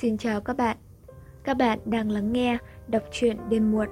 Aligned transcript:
Xin 0.00 0.18
chào 0.18 0.40
các 0.40 0.56
bạn. 0.56 0.76
Các 1.44 1.54
bạn 1.54 1.78
đang 1.84 2.10
lắng 2.10 2.32
nghe 2.32 2.58
đọc 2.88 3.02
truyện 3.10 3.36
đêm 3.48 3.72
muộn. 3.72 3.88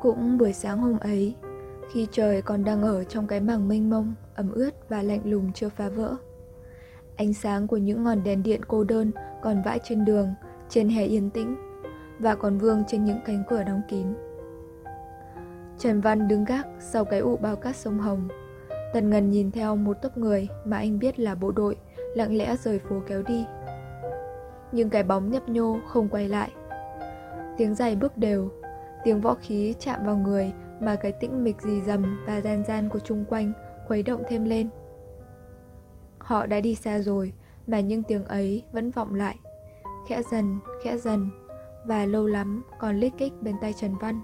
Cũng 0.00 0.38
buổi 0.38 0.52
sáng 0.52 0.78
hôm 0.78 0.98
ấy, 0.98 1.34
khi 1.92 2.06
trời 2.10 2.42
còn 2.42 2.64
đang 2.64 2.82
ở 2.82 3.04
trong 3.04 3.26
cái 3.26 3.40
màng 3.40 3.68
mênh 3.68 3.90
mông, 3.90 4.14
ẩm 4.34 4.52
ướt 4.52 4.88
và 4.88 5.02
lạnh 5.02 5.20
lùng 5.24 5.52
chưa 5.52 5.68
phá 5.68 5.88
vỡ. 5.88 6.16
Ánh 7.16 7.32
sáng 7.32 7.66
của 7.66 7.76
những 7.76 8.04
ngọn 8.04 8.24
đèn 8.24 8.42
điện 8.42 8.60
cô 8.68 8.84
đơn 8.84 9.10
còn 9.42 9.62
vãi 9.62 9.78
trên 9.84 10.04
đường, 10.04 10.28
trên 10.68 10.88
hè 10.88 11.04
yên 11.04 11.30
tĩnh 11.30 11.56
và 12.18 12.34
còn 12.34 12.58
vương 12.58 12.84
trên 12.88 13.04
những 13.04 13.18
cánh 13.24 13.42
cửa 13.48 13.62
đóng 13.62 13.82
kín. 13.88 14.06
Trần 15.78 16.00
Văn 16.00 16.28
đứng 16.28 16.44
gác 16.44 16.66
sau 16.78 17.04
cái 17.04 17.20
ụ 17.20 17.36
bao 17.36 17.56
cát 17.56 17.76
sông 17.76 17.98
Hồng. 17.98 18.28
Tần 18.92 19.10
Ngân 19.10 19.30
nhìn 19.30 19.50
theo 19.50 19.76
một 19.76 20.02
tốp 20.02 20.18
người 20.18 20.48
mà 20.64 20.76
anh 20.76 20.98
biết 20.98 21.18
là 21.18 21.34
bộ 21.34 21.50
đội 21.50 21.76
lặng 22.14 22.36
lẽ 22.36 22.56
rời 22.56 22.78
phố 22.78 23.02
kéo 23.06 23.22
đi. 23.22 23.44
Nhưng 24.72 24.90
cái 24.90 25.02
bóng 25.02 25.30
nhấp 25.30 25.48
nhô 25.48 25.78
không 25.88 26.08
quay 26.08 26.28
lại. 26.28 26.50
Tiếng 27.56 27.74
giày 27.74 27.96
bước 27.96 28.16
đều, 28.16 28.48
tiếng 29.04 29.20
võ 29.20 29.34
khí 29.34 29.74
chạm 29.78 30.06
vào 30.06 30.16
người 30.16 30.52
mà 30.80 30.96
cái 30.96 31.12
tĩnh 31.12 31.44
mịch 31.44 31.62
dì 31.62 31.80
dầm 31.80 32.24
và 32.26 32.40
gian 32.40 32.64
gian 32.64 32.88
của 32.88 32.98
chung 32.98 33.24
quanh 33.28 33.52
khuấy 33.86 34.02
động 34.02 34.22
thêm 34.28 34.44
lên. 34.44 34.68
Họ 36.18 36.46
đã 36.46 36.60
đi 36.60 36.74
xa 36.74 36.98
rồi 36.98 37.32
mà 37.66 37.80
những 37.80 38.02
tiếng 38.02 38.24
ấy 38.24 38.62
vẫn 38.72 38.90
vọng 38.90 39.14
lại, 39.14 39.36
khẽ 40.08 40.22
dần, 40.30 40.58
khẽ 40.84 40.98
dần 40.98 41.30
và 41.84 42.06
lâu 42.06 42.26
lắm 42.26 42.62
còn 42.78 42.96
lít 42.96 43.12
kích 43.18 43.32
bên 43.40 43.54
tay 43.60 43.72
Trần 43.72 43.94
Văn. 44.00 44.20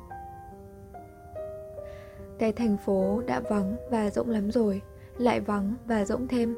Cái 2.38 2.52
thành 2.52 2.76
phố 2.76 3.22
đã 3.26 3.40
vắng 3.40 3.76
và 3.90 4.10
rỗng 4.10 4.30
lắm 4.30 4.50
rồi, 4.50 4.82
lại 5.18 5.40
vắng 5.40 5.74
và 5.86 6.04
rỗng 6.04 6.28
thêm, 6.28 6.56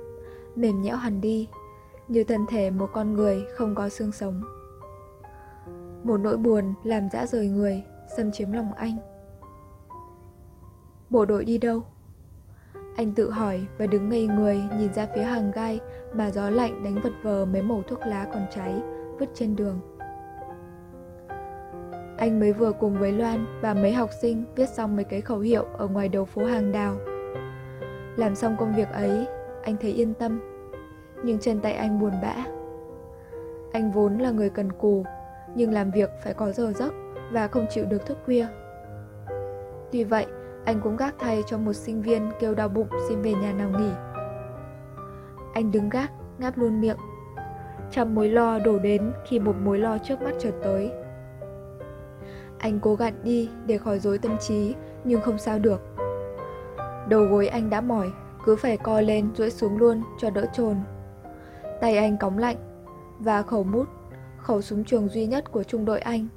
mềm 0.55 0.83
nhẽo 0.83 0.97
hẳn 0.97 1.21
đi, 1.21 1.49
như 2.09 2.25
thân 2.25 2.47
thể 2.49 2.71
một 2.71 2.91
con 2.93 3.15
người 3.15 3.45
không 3.57 3.75
có 3.75 3.89
xương 3.89 4.13
sống. 4.13 4.43
Một 6.05 6.17
nỗi 6.17 6.37
buồn 6.37 6.75
làm 6.85 7.09
dã 7.13 7.27
rời 7.27 7.49
người, 7.49 7.83
xâm 8.17 8.33
chiếm 8.33 8.53
lòng 8.53 8.73
anh. 8.73 8.97
Bộ 11.11 11.25
đội 11.25 11.45
đi 11.45 11.59
đâu? 11.59 11.83
Anh 12.97 13.13
tự 13.15 13.31
hỏi 13.31 13.67
và 13.79 13.87
đứng 13.87 14.09
ngây 14.09 14.27
người 14.27 14.63
nhìn 14.79 14.95
ra 14.95 15.07
phía 15.15 15.23
hàng 15.23 15.51
gai 15.55 15.81
mà 16.15 16.31
gió 16.31 16.51
lạnh 16.51 16.83
đánh 16.85 17.01
vật 17.03 17.13
vờ 17.23 17.45
mấy 17.45 17.63
mẩu 17.63 17.83
thuốc 17.83 18.01
lá 18.01 18.27
còn 18.33 18.47
cháy, 18.55 18.83
vứt 19.19 19.29
trên 19.35 19.57
đường. 19.57 19.98
Anh 22.19 22.41
mới 22.41 22.53
vừa 22.53 22.73
cùng 22.73 22.99
với 22.99 23.13
Loan 23.13 23.47
và 23.61 23.75
mấy 23.75 23.93
học 23.93 24.11
sinh 24.21 24.45
viết 24.57 24.69
xong 24.69 24.97
mấy 24.97 25.05
cái 25.05 25.21
khẩu 25.21 25.39
hiệu 25.39 25.65
ở 25.79 25.87
ngoài 25.87 26.09
đầu 26.09 26.25
phố 26.25 26.45
hàng 26.45 26.73
đào. 26.73 26.97
Làm 28.17 28.35
xong 28.35 28.57
công 28.59 28.75
việc 28.77 28.89
ấy, 28.93 29.27
anh 29.63 29.77
thấy 29.81 29.93
yên 29.93 30.15
tâm. 30.15 30.41
Nhưng 31.25 31.39
chân 31.39 31.61
tay 31.61 31.73
anh 31.73 32.01
buồn 32.01 32.13
bã. 32.23 32.35
Anh 33.73 33.93
vốn 33.93 34.19
là 34.19 34.31
người 34.31 34.51
cần 34.51 34.73
cù, 34.73 35.05
nhưng 35.55 35.73
làm 35.73 35.91
việc 35.91 36.11
phải 36.25 36.35
có 36.35 36.51
giờ 36.51 36.73
giấc 36.73 36.95
và 37.33 37.49
không 37.49 37.67
chịu 37.71 37.85
được 37.85 38.07
thức 38.07 38.19
khuya. 38.25 38.47
Tuy 39.93 40.05
vậy, 40.05 40.27
anh 40.65 40.81
cũng 40.81 40.97
gác 40.97 41.15
thay 41.19 41.43
cho 41.47 41.59
một 41.59 41.73
sinh 41.73 42.03
viên 42.03 42.31
kêu 42.41 42.55
đau 42.55 42.69
bụng 42.69 42.89
xin 43.09 43.23
về 43.23 43.33
nhà 43.35 43.53
nào 43.53 43.69
nghỉ. 43.79 43.91
Anh 45.55 45.73
đứng 45.73 45.89
gác, 45.89 46.11
ngáp 46.39 46.59
luôn 46.59 46.81
miệng. 46.81 46.97
Trăm 47.91 48.15
mối 48.15 48.29
lo 48.29 48.59
đổ 48.59 48.79
đến 48.79 49.13
khi 49.27 49.39
một 49.39 49.55
mối 49.65 49.79
lo 49.79 49.99
trước 49.99 50.23
mắt 50.23 50.33
chợt 50.39 50.53
tới. 50.63 50.91
Anh 52.59 52.81
cố 52.81 52.95
gạt 52.95 53.15
đi 53.23 53.49
để 53.67 53.79
khỏi 53.79 53.99
dối 53.99 54.19
tâm 54.19 54.37
trí, 54.39 54.75
nhưng 55.05 55.21
không 55.21 55.39
sao 55.39 55.59
được. 55.59 55.81
Đầu 57.09 57.25
gối 57.25 57.49
anh 57.49 57.71
đã 57.71 57.81
mỏi, 57.81 58.11
cứ 58.45 58.57
phải 58.57 58.77
co 58.77 59.01
lên 59.01 59.31
duỗi 59.35 59.51
xuống 59.51 59.77
luôn 59.77 60.03
cho 60.19 60.31
đỡ 60.31 60.47
trồn. 60.53 60.77
Tay 61.81 61.97
anh 61.97 62.19
cóng 62.19 62.39
lạnh, 62.39 62.57
và 63.19 63.43
khẩu 63.43 63.65
mút, 63.65 63.89
khẩu 64.39 64.63
súng 64.63 64.85
trường 64.85 65.09
duy 65.09 65.27
nhất 65.27 65.53
của 65.53 65.63
trung 65.63 65.85
đội 65.85 66.01
anh, 66.01 66.29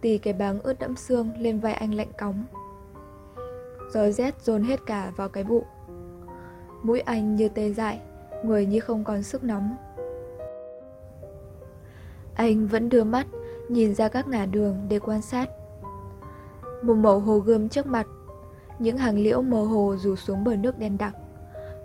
tì 0.00 0.18
cái 0.18 0.32
báng 0.32 0.60
ướt 0.60 0.78
đẫm 0.78 0.96
xương 0.96 1.30
lên 1.38 1.60
vai 1.60 1.74
anh 1.74 1.94
lạnh 1.94 2.12
cóng. 2.18 2.44
Gió 3.92 4.10
rét 4.10 4.42
dồn 4.42 4.62
hết 4.62 4.80
cả 4.86 5.12
vào 5.16 5.28
cái 5.28 5.44
bụng. 5.44 5.64
Mũi 6.82 7.00
anh 7.00 7.36
như 7.36 7.48
tê 7.48 7.72
dại, 7.72 8.00
người 8.44 8.66
như 8.66 8.80
không 8.80 9.04
còn 9.04 9.22
sức 9.22 9.44
nóng. 9.44 9.76
Anh 12.34 12.66
vẫn 12.66 12.88
đưa 12.88 13.04
mắt 13.04 13.26
nhìn 13.68 13.94
ra 13.94 14.08
các 14.08 14.28
ngã 14.28 14.46
đường 14.46 14.76
để 14.88 14.98
quan 14.98 15.22
sát. 15.22 15.48
Một 16.82 16.94
màu 16.94 17.20
hồ 17.20 17.38
gươm 17.38 17.68
trước 17.68 17.86
mặt, 17.86 18.06
những 18.78 18.96
hàng 18.96 19.18
liễu 19.18 19.42
mơ 19.42 19.64
hồ 19.64 19.96
rủ 19.98 20.16
xuống 20.16 20.44
bờ 20.44 20.56
nước 20.56 20.78
đen 20.78 20.98
đặc. 20.98 21.16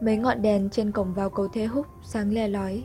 Mấy 0.02 0.18
ngọn 0.18 0.42
đèn 0.42 0.70
trên 0.70 0.92
cổng 0.92 1.14
vào 1.14 1.30
cầu 1.30 1.48
Thế 1.54 1.66
Húc 1.66 1.86
sáng 2.04 2.34
le 2.34 2.48
lói. 2.48 2.84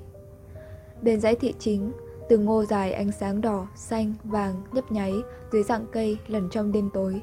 Bên 1.03 1.21
dãy 1.21 1.35
thị 1.35 1.55
chính, 1.59 1.93
từng 2.29 2.45
ngô 2.45 2.65
dài 2.65 2.93
ánh 2.93 3.13
sáng 3.13 3.41
đỏ, 3.41 3.67
xanh, 3.75 4.15
vàng 4.25 4.55
nhấp 4.73 4.93
nháy 4.93 5.15
dưới 5.53 5.63
dạng 5.63 5.87
cây 5.93 6.19
lẩn 6.27 6.49
trong 6.51 6.73
đêm 6.73 6.91
tối. 6.95 7.23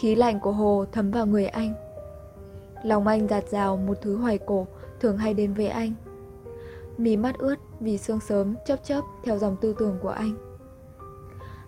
Khí 0.00 0.14
lạnh 0.14 0.40
của 0.40 0.52
hồ 0.52 0.84
thấm 0.92 1.10
vào 1.10 1.26
người 1.26 1.46
anh. 1.46 1.74
Lòng 2.82 3.06
anh 3.06 3.28
giạt 3.28 3.48
rào 3.48 3.76
một 3.76 3.98
thứ 4.02 4.16
hoài 4.16 4.38
cổ 4.38 4.66
thường 5.00 5.18
hay 5.18 5.34
đến 5.34 5.54
với 5.54 5.68
anh. 5.68 5.92
Mí 6.98 7.16
mắt 7.16 7.38
ướt 7.38 7.56
vì 7.80 7.98
sương 7.98 8.20
sớm 8.20 8.54
chớp 8.66 8.84
chớp 8.84 9.00
theo 9.24 9.38
dòng 9.38 9.56
tư 9.60 9.74
tưởng 9.78 9.98
của 10.02 10.08
anh. 10.08 10.45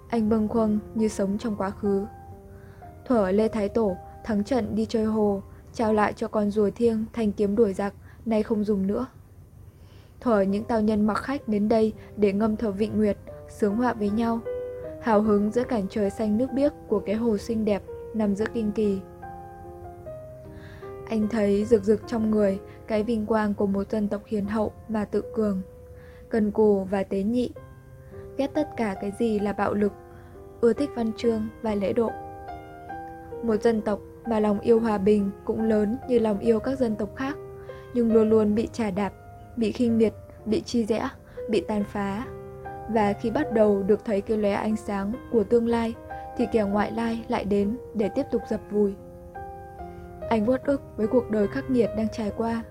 Anh 0.09 0.29
bâng 0.29 0.49
khuâng 0.49 0.79
như 0.95 1.09
sống 1.09 1.39
trong 1.39 1.57
quá 1.57 1.71
khứ. 1.71 2.07
Thuở 3.05 3.31
Lê 3.31 3.49
Thái 3.49 3.69
Tổ 3.69 3.97
thắng 4.25 4.45
trận 4.45 4.75
đi 4.75 4.87
chơi 4.87 5.05
hồ, 5.05 5.43
trao 5.73 5.93
lại 5.93 6.13
cho 6.13 6.29
con 6.29 6.51
rùa 6.51 6.71
thiêng 6.71 7.05
thanh 7.13 7.33
kiếm 7.33 7.57
đuổi 7.57 7.75
giặc, 7.75 7.95
nay 8.27 8.43
không 8.43 8.65
dùng 8.65 8.87
nữa. 8.87 9.07
Thuở 10.21 10.41
những 10.41 10.65
tao 10.65 10.81
nhân 10.81 11.07
mặc 11.07 11.15
khách 11.15 11.49
đến 11.49 11.69
đây 11.69 11.93
để 12.17 12.33
ngâm 12.33 12.57
thở 12.57 12.71
vịnh 12.71 12.99
nguyệt, 12.99 13.17
sướng 13.49 13.77
họa 13.77 13.93
với 13.93 14.11
nhau. 14.11 14.41
Hào 15.03 15.23
hứng 15.23 15.51
giữa 15.51 15.65
cảnh 15.65 15.87
trời 15.91 16.11
xanh 16.11 16.39
nước 16.39 16.47
biếc 16.55 16.73
của 16.89 17.01
cái 17.01 17.15
hồ 17.15 17.39
xinh 17.39 17.65
đẹp 17.65 17.83
nằm 18.15 18.35
giữa 18.35 18.47
kinh 18.55 18.73
kỳ. 18.73 19.01
Anh 21.09 21.29
thấy 21.29 21.65
rực 21.65 21.85
rực 21.85 22.03
trong 22.07 22.31
người 22.31 22.59
cái 22.87 23.03
vinh 23.03 23.27
quang 23.27 23.55
của 23.55 23.67
một 23.67 23.91
dân 23.91 24.09
tộc 24.09 24.23
hiền 24.27 24.47
hậu 24.47 24.73
mà 24.89 25.05
tự 25.05 25.23
cường, 25.35 25.61
cần 26.29 26.51
cù 26.51 26.85
và 26.85 27.03
tế 27.03 27.23
nhị. 27.23 27.51
Ghét 28.39 28.51
tất 28.55 28.69
cả 28.77 28.95
cái 29.01 29.13
gì 29.19 29.39
là 29.39 29.53
bạo 29.53 29.75
lực, 29.75 29.93
ưa 30.61 30.73
thích 30.73 30.91
văn 30.97 31.13
chương 31.17 31.49
và 31.63 31.75
lễ 31.75 31.93
độ. 31.93 32.11
Một 33.43 33.63
dân 33.63 33.81
tộc 33.81 34.01
mà 34.27 34.41
lòng 34.41 34.61
yêu 34.61 34.81
hòa 34.81 34.99
bình 34.99 35.31
cũng 35.45 35.63
lớn 35.63 35.97
như 36.09 36.19
lòng 36.19 36.39
yêu 36.39 36.61
các 36.61 36.79
dân 36.79 36.97
tộc 36.97 37.17
khác, 37.17 37.37
nhưng 37.95 38.13
luôn 38.13 38.31
luôn 38.31 38.55
bị 38.55 38.69
trả 38.73 38.91
đạp, 38.91 39.13
bị 39.57 39.73
khinh 39.73 39.99
miệt, 39.99 40.13
bị 40.45 40.61
chi 40.61 40.85
rẽ, 40.85 41.09
bị 41.51 41.65
tàn 41.69 41.85
phá. 41.85 42.27
Và 42.89 43.13
khi 43.13 43.31
bắt 43.31 43.53
đầu 43.53 43.83
được 43.83 44.05
thấy 44.05 44.21
cái 44.21 44.39
lóe 44.39 44.53
ánh 44.53 44.77
sáng 44.77 45.13
của 45.33 45.45
tương 45.45 45.69
lai, 45.69 45.95
thì 46.37 46.47
kẻ 46.53 46.63
ngoại 46.63 46.93
lai 46.93 47.25
lại 47.29 47.45
đến 47.45 47.79
để 47.95 48.11
tiếp 48.15 48.27
tục 48.31 48.43
dập 48.51 48.61
vùi. 48.71 48.95
Anh 50.29 50.49
uất 50.49 50.65
ức 50.65 50.83
với 50.97 51.07
cuộc 51.07 51.31
đời 51.31 51.49
khắc 51.49 51.71
nghiệt 51.71 51.91
đang 51.97 52.09
trải 52.13 52.33
qua. 52.37 52.63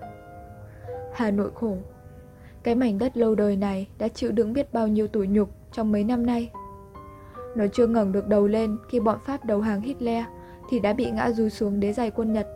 Hà 1.14 1.30
Nội 1.30 1.50
khổ. 1.54 1.76
Cái 2.62 2.74
mảnh 2.74 2.98
đất 2.98 3.16
lâu 3.16 3.34
đời 3.34 3.56
này 3.56 3.88
đã 3.98 4.08
chịu 4.08 4.32
đựng 4.32 4.52
biết 4.52 4.72
bao 4.72 4.88
nhiêu 4.88 5.08
tủi 5.08 5.28
nhục 5.28 5.57
trong 5.72 5.92
mấy 5.92 6.04
năm 6.04 6.26
nay. 6.26 6.50
Nó 7.56 7.64
chưa 7.72 7.86
ngẩng 7.86 8.12
được 8.12 8.26
đầu 8.26 8.46
lên 8.46 8.78
khi 8.88 9.00
bọn 9.00 9.18
Pháp 9.24 9.44
đầu 9.44 9.60
hàng 9.60 9.80
Hitler 9.80 10.24
thì 10.70 10.80
đã 10.80 10.92
bị 10.92 11.10
ngã 11.10 11.30
rúi 11.30 11.50
xuống 11.50 11.80
đế 11.80 11.92
giày 11.92 12.10
quân 12.10 12.32
Nhật. 12.32 12.46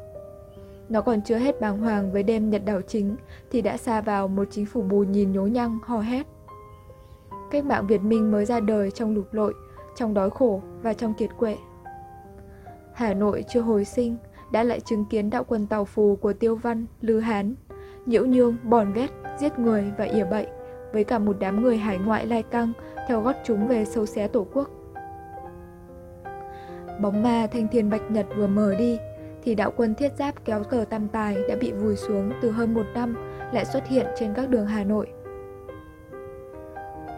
Nó 0.89 1.01
còn 1.01 1.23
chưa 1.23 1.37
hết 1.37 1.61
bàng 1.61 1.79
hoàng 1.79 2.13
với 2.13 2.23
đêm 2.23 2.51
Nhật 2.51 2.65
đảo 2.65 2.81
chính 2.81 3.17
thì 3.51 3.63
đã 3.63 3.77
xa 3.77 4.01
vào 4.01 4.29
một 4.29 4.49
chính 4.51 4.67
phủ 4.67 4.83
bù 4.83 5.05
nhìn 5.05 5.33
nhố 5.33 5.47
nhăng, 5.47 5.79
hò 5.83 6.01
hét. 6.01 6.27
Cách 7.51 7.65
mạng 7.65 7.87
Việt 7.87 8.03
Minh 8.03 8.31
mới 8.31 8.45
ra 8.45 8.61
đời 8.61 8.91
trong 8.91 9.15
lục 9.15 9.35
lội, 9.35 9.55
trong 9.97 10.15
đói 10.15 10.31
khổ 10.31 10.63
và 10.83 10.95
trong 10.95 11.15
kiệt 11.15 11.31
quệ. 11.39 11.57
Hà 12.95 13.15
Nội 13.15 13.45
chưa 13.49 13.61
hồi 13.61 13.85
sinh 13.85 14.17
đã 14.53 14.63
lại 14.63 14.81
chứng 14.81 15.05
kiến 15.05 15.31
đạo 15.31 15.45
quân 15.45 15.67
tàu 15.67 15.85
phù 15.85 16.17
của 16.17 16.33
Tiêu 16.33 16.57
Văn, 16.57 16.87
Lư 17.01 17.21
Hán, 17.21 17.55
nhiễu 18.07 18.27
nhương, 18.27 18.57
bòn 18.63 18.93
vét, 18.93 19.11
giết 19.39 19.59
người 19.59 19.93
và 19.99 20.05
ỉa 20.05 20.25
bậy 20.25 20.47
với 20.93 21.05
cả 21.05 21.19
một 21.19 21.37
đám 21.39 21.63
người 21.63 21.77
hải 21.77 21.99
ngoại 21.99 22.27
lai 22.27 22.43
căng 22.43 22.73
theo 23.09 23.21
gót 23.21 23.37
chúng 23.45 23.69
về 23.69 23.85
sâu 23.85 24.07
xé 24.07 24.29
tổ 24.29 24.47
quốc. 24.55 24.71
Bóng 27.01 27.23
ma 27.23 27.47
thanh 27.53 27.69
thiên 27.69 27.91
bạch 27.91 28.11
nhật 28.11 28.27
vừa 28.37 28.47
mờ 28.47 28.75
đi, 28.75 28.99
thì 29.45 29.55
đạo 29.55 29.73
quân 29.77 29.95
thiết 29.95 30.13
giáp 30.19 30.45
kéo 30.45 30.63
cờ 30.65 30.85
tam 30.91 31.09
tài 31.09 31.37
đã 31.49 31.57
bị 31.61 31.73
vùi 31.73 31.97
xuống 31.97 32.33
từ 32.43 32.51
hơn 32.51 32.75
một 32.75 32.87
năm, 32.95 33.17
lại 33.53 33.65
xuất 33.65 33.89
hiện 33.89 34.07
trên 34.19 34.35
các 34.35 34.49
đường 34.49 34.67
Hà 34.67 34.85
Nội. 34.85 35.07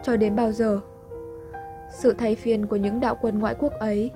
Cho 0.03 0.17
đến 0.17 0.35
bao 0.35 0.51
giờ? 0.51 0.81
Sự 1.91 2.13
thay 2.13 2.35
phiên 2.35 2.65
của 2.65 2.75
những 2.75 2.99
đạo 2.99 3.17
quân 3.21 3.39
ngoại 3.39 3.55
quốc 3.59 3.73
ấy 3.73 4.11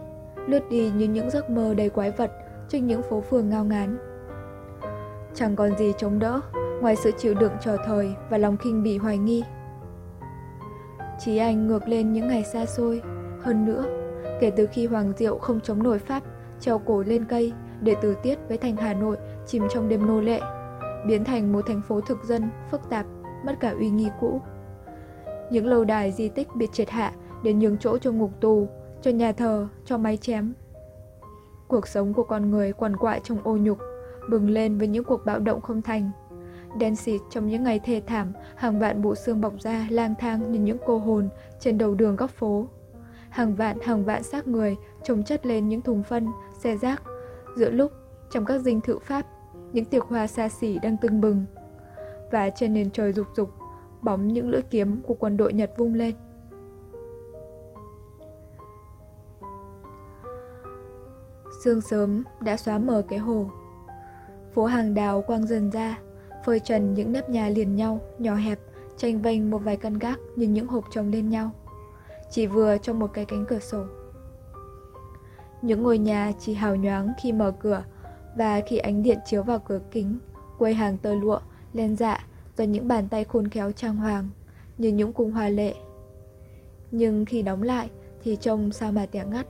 lướt 0.47 0.69
đi 0.69 0.91
như 0.95 1.07
những 1.07 1.29
giấc 1.29 1.49
mơ 1.49 1.73
đầy 1.73 1.89
quái 1.89 2.11
vật 2.11 2.31
trên 2.69 2.87
những 2.87 3.01
phố 3.01 3.21
phường 3.21 3.49
ngao 3.49 3.65
ngán. 3.65 3.97
Chẳng 5.33 5.55
còn 5.55 5.77
gì 5.77 5.93
chống 5.97 6.19
đỡ 6.19 6.41
ngoài 6.81 6.95
sự 6.95 7.11
chịu 7.17 7.33
đựng 7.33 7.51
chờ 7.61 7.77
thời 7.85 8.13
và 8.29 8.37
lòng 8.37 8.57
khinh 8.57 8.83
bỉ 8.83 8.97
hoài 8.97 9.17
nghi. 9.17 9.43
Chí 11.19 11.37
anh 11.37 11.67
ngược 11.67 11.87
lên 11.87 12.13
những 12.13 12.27
ngày 12.27 12.43
xa 12.43 12.65
xôi, 12.65 13.01
hơn 13.41 13.65
nữa, 13.65 13.85
kể 14.39 14.51
từ 14.55 14.65
khi 14.65 14.85
Hoàng 14.85 15.13
Diệu 15.17 15.37
không 15.37 15.59
chống 15.59 15.83
nổi 15.83 15.99
Pháp, 15.99 16.23
treo 16.59 16.79
cổ 16.79 17.03
lên 17.03 17.25
cây 17.29 17.53
để 17.81 17.95
từ 18.01 18.15
tiết 18.23 18.39
với 18.47 18.57
thành 18.57 18.75
Hà 18.75 18.93
Nội 18.93 19.17
chìm 19.47 19.63
trong 19.69 19.89
đêm 19.89 20.07
nô 20.07 20.21
lệ, 20.21 20.41
biến 21.07 21.23
thành 21.23 21.53
một 21.53 21.61
thành 21.67 21.81
phố 21.87 22.01
thực 22.01 22.23
dân, 22.23 22.49
phức 22.71 22.89
tạp, 22.89 23.05
mất 23.45 23.53
cả 23.59 23.73
uy 23.79 23.89
nghi 23.89 24.09
cũ. 24.19 24.41
Những 25.51 25.67
lâu 25.67 25.83
đài 25.83 26.11
di 26.11 26.29
tích 26.29 26.47
bị 26.55 26.67
triệt 26.71 26.89
hạ 26.89 27.13
để 27.43 27.53
nhường 27.53 27.77
chỗ 27.77 27.97
cho 27.97 28.11
ngục 28.11 28.31
tù, 28.41 28.67
cho 29.01 29.11
nhà 29.11 29.31
thờ, 29.31 29.67
cho 29.85 29.97
máy 29.97 30.17
chém. 30.17 30.53
Cuộc 31.67 31.87
sống 31.87 32.13
của 32.13 32.23
con 32.23 32.51
người 32.51 32.73
quằn 32.73 32.97
quại 32.97 33.21
trong 33.23 33.37
ô 33.43 33.57
nhục, 33.57 33.77
bừng 34.29 34.49
lên 34.49 34.77
với 34.77 34.87
những 34.87 35.03
cuộc 35.03 35.25
bạo 35.25 35.39
động 35.39 35.61
không 35.61 35.81
thành. 35.81 36.11
Đen 36.77 36.95
xịt 36.95 37.21
trong 37.29 37.47
những 37.47 37.63
ngày 37.63 37.79
thê 37.79 38.01
thảm, 38.07 38.33
hàng 38.55 38.79
vạn 38.79 39.01
bộ 39.01 39.15
xương 39.15 39.41
bọc 39.41 39.53
ra 39.59 39.87
lang 39.89 40.15
thang 40.19 40.51
như 40.51 40.59
những 40.59 40.77
cô 40.85 40.97
hồn 40.97 41.29
trên 41.59 41.77
đầu 41.77 41.95
đường 41.95 42.15
góc 42.15 42.29
phố. 42.29 42.67
Hàng 43.29 43.55
vạn 43.55 43.77
hàng 43.79 44.05
vạn 44.05 44.23
xác 44.23 44.47
người 44.47 44.75
trồng 45.03 45.23
chất 45.23 45.45
lên 45.45 45.69
những 45.69 45.81
thùng 45.81 46.03
phân, 46.03 46.27
xe 46.59 46.77
rác. 46.77 47.03
Giữa 47.57 47.69
lúc, 47.69 47.91
trong 48.31 48.45
các 48.45 48.59
dinh 48.59 48.81
thự 48.81 48.99
Pháp, 48.99 49.25
những 49.73 49.85
tiệc 49.85 50.03
hoa 50.03 50.27
xa 50.27 50.49
xỉ 50.49 50.79
đang 50.79 50.97
tưng 50.97 51.21
bừng. 51.21 51.45
Và 52.31 52.49
trên 52.49 52.73
nền 52.73 52.91
trời 52.91 53.13
rục 53.13 53.27
rục, 53.35 53.49
bóng 54.01 54.27
những 54.27 54.49
lưỡi 54.49 54.61
kiếm 54.61 55.01
của 55.01 55.13
quân 55.13 55.37
đội 55.37 55.53
Nhật 55.53 55.71
vung 55.77 55.93
lên. 55.93 56.15
Sương 61.63 61.81
sớm 61.81 62.23
đã 62.41 62.57
xóa 62.57 62.77
mờ 62.77 63.03
cái 63.09 63.19
hồ. 63.19 63.49
Phố 64.53 64.65
hàng 64.65 64.93
đào 64.93 65.21
quang 65.21 65.47
dần 65.47 65.69
ra, 65.69 65.99
phơi 66.45 66.59
trần 66.59 66.93
những 66.93 67.11
nếp 67.11 67.29
nhà 67.29 67.49
liền 67.49 67.75
nhau, 67.75 67.99
nhỏ 68.19 68.35
hẹp, 68.35 68.59
tranh 68.97 69.21
vênh 69.21 69.49
một 69.49 69.57
vài 69.57 69.77
căn 69.77 69.99
gác 69.99 70.19
như 70.35 70.47
những 70.47 70.67
hộp 70.67 70.83
chồng 70.91 71.11
lên 71.11 71.29
nhau. 71.29 71.51
Chỉ 72.29 72.47
vừa 72.47 72.77
trong 72.77 72.99
một 72.99 73.13
cái 73.13 73.25
cánh 73.25 73.45
cửa 73.45 73.59
sổ. 73.59 73.83
Những 75.61 75.83
ngôi 75.83 75.97
nhà 75.97 76.31
chỉ 76.39 76.53
hào 76.53 76.75
nhoáng 76.75 77.11
khi 77.21 77.31
mở 77.31 77.51
cửa 77.59 77.83
và 78.37 78.61
khi 78.67 78.77
ánh 78.77 79.03
điện 79.03 79.19
chiếu 79.25 79.43
vào 79.43 79.59
cửa 79.59 79.79
kính, 79.91 80.19
quây 80.57 80.73
hàng 80.73 80.97
tơ 80.97 81.13
lụa, 81.13 81.39
len 81.73 81.95
dạ 81.95 82.25
do 82.57 82.63
những 82.63 82.87
bàn 82.87 83.07
tay 83.09 83.23
khôn 83.23 83.47
khéo 83.47 83.71
trang 83.71 83.95
hoàng, 83.95 84.29
như 84.77 84.89
những 84.89 85.13
cung 85.13 85.31
hoa 85.31 85.49
lệ. 85.49 85.73
Nhưng 86.91 87.25
khi 87.25 87.41
đóng 87.41 87.63
lại 87.63 87.89
thì 88.23 88.35
trông 88.35 88.71
sao 88.71 88.91
mà 88.91 89.05
tẻ 89.05 89.25
ngắt. 89.31 89.45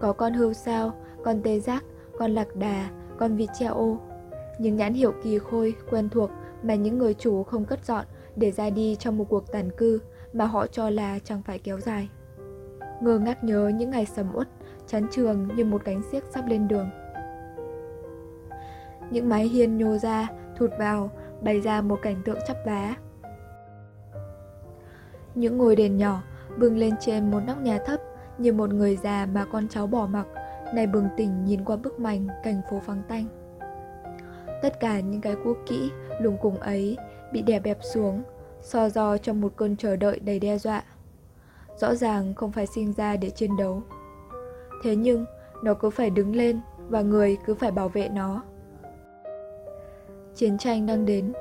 Có 0.00 0.12
con 0.12 0.34
hươu 0.34 0.52
sao, 0.52 0.92
con 1.24 1.42
tê 1.42 1.60
giác, 1.60 1.84
con 2.18 2.30
lạc 2.30 2.56
đà, 2.56 2.90
con 3.18 3.36
vịt 3.36 3.48
treo 3.58 3.74
ô. 3.74 3.98
Những 4.58 4.76
nhãn 4.76 4.94
hiệu 4.94 5.12
kỳ 5.22 5.38
khôi, 5.38 5.74
quen 5.90 6.08
thuộc 6.08 6.30
mà 6.62 6.74
những 6.74 6.98
người 6.98 7.14
chủ 7.14 7.42
không 7.42 7.64
cất 7.64 7.84
dọn 7.84 8.04
để 8.36 8.50
ra 8.50 8.70
đi 8.70 8.96
trong 8.96 9.18
một 9.18 9.24
cuộc 9.28 9.52
tàn 9.52 9.70
cư 9.76 10.00
mà 10.32 10.44
họ 10.44 10.66
cho 10.66 10.90
là 10.90 11.18
chẳng 11.24 11.42
phải 11.42 11.58
kéo 11.58 11.80
dài. 11.80 12.08
Ngơ 13.00 13.18
ngác 13.18 13.44
nhớ 13.44 13.70
những 13.74 13.90
ngày 13.90 14.06
sầm 14.06 14.34
uất, 14.34 14.48
chán 14.86 15.06
trường 15.10 15.48
như 15.56 15.64
một 15.64 15.82
cánh 15.84 16.02
xiếc 16.12 16.24
sắp 16.24 16.46
lên 16.48 16.68
đường. 16.68 16.90
Những 19.10 19.28
mái 19.28 19.48
hiên 19.48 19.78
nhô 19.78 19.98
ra, 19.98 20.28
thụt 20.56 20.70
vào, 20.78 21.10
bày 21.42 21.60
ra 21.60 21.80
một 21.80 21.98
cảnh 22.02 22.22
tượng 22.24 22.38
chắp 22.46 22.56
vá. 22.66 22.96
Những 25.34 25.58
ngôi 25.58 25.76
đền 25.76 25.96
nhỏ 25.96 26.22
bừng 26.58 26.76
lên 26.76 26.94
trên 27.00 27.30
một 27.30 27.40
nóc 27.46 27.60
nhà 27.60 27.78
thấp 27.86 28.00
như 28.38 28.52
một 28.52 28.70
người 28.70 28.96
già 28.96 29.26
mà 29.26 29.44
con 29.52 29.68
cháu 29.68 29.86
bỏ 29.86 30.06
mặc, 30.06 30.26
này 30.74 30.86
bừng 30.86 31.08
tỉnh 31.16 31.44
nhìn 31.44 31.64
qua 31.64 31.76
bức 31.76 32.00
mảnh 32.00 32.28
cảnh 32.44 32.60
phố 32.70 32.80
vắng 32.86 33.02
tanh. 33.08 33.43
Tất 34.64 34.80
cả 34.80 35.00
những 35.00 35.20
cái 35.20 35.36
cũ 35.44 35.56
kỹ, 35.66 35.90
lùng 36.20 36.36
cùng 36.42 36.58
ấy 36.58 36.96
bị 37.32 37.42
đè 37.42 37.60
bẹp 37.60 37.78
xuống, 37.94 38.22
so 38.60 38.88
do 38.88 39.18
trong 39.18 39.40
một 39.40 39.52
cơn 39.56 39.76
chờ 39.76 39.96
đợi 39.96 40.20
đầy 40.20 40.40
đe 40.40 40.58
dọa. 40.58 40.82
Rõ 41.76 41.94
ràng 41.94 42.34
không 42.34 42.52
phải 42.52 42.66
sinh 42.66 42.92
ra 42.92 43.16
để 43.16 43.30
chiến 43.30 43.56
đấu. 43.56 43.82
Thế 44.82 44.96
nhưng, 44.96 45.24
nó 45.62 45.74
cứ 45.74 45.90
phải 45.90 46.10
đứng 46.10 46.36
lên 46.36 46.60
và 46.88 47.02
người 47.02 47.36
cứ 47.46 47.54
phải 47.54 47.70
bảo 47.70 47.88
vệ 47.88 48.08
nó. 48.08 48.42
Chiến 50.34 50.58
tranh 50.58 50.86
đang 50.86 51.06
đến, 51.06 51.32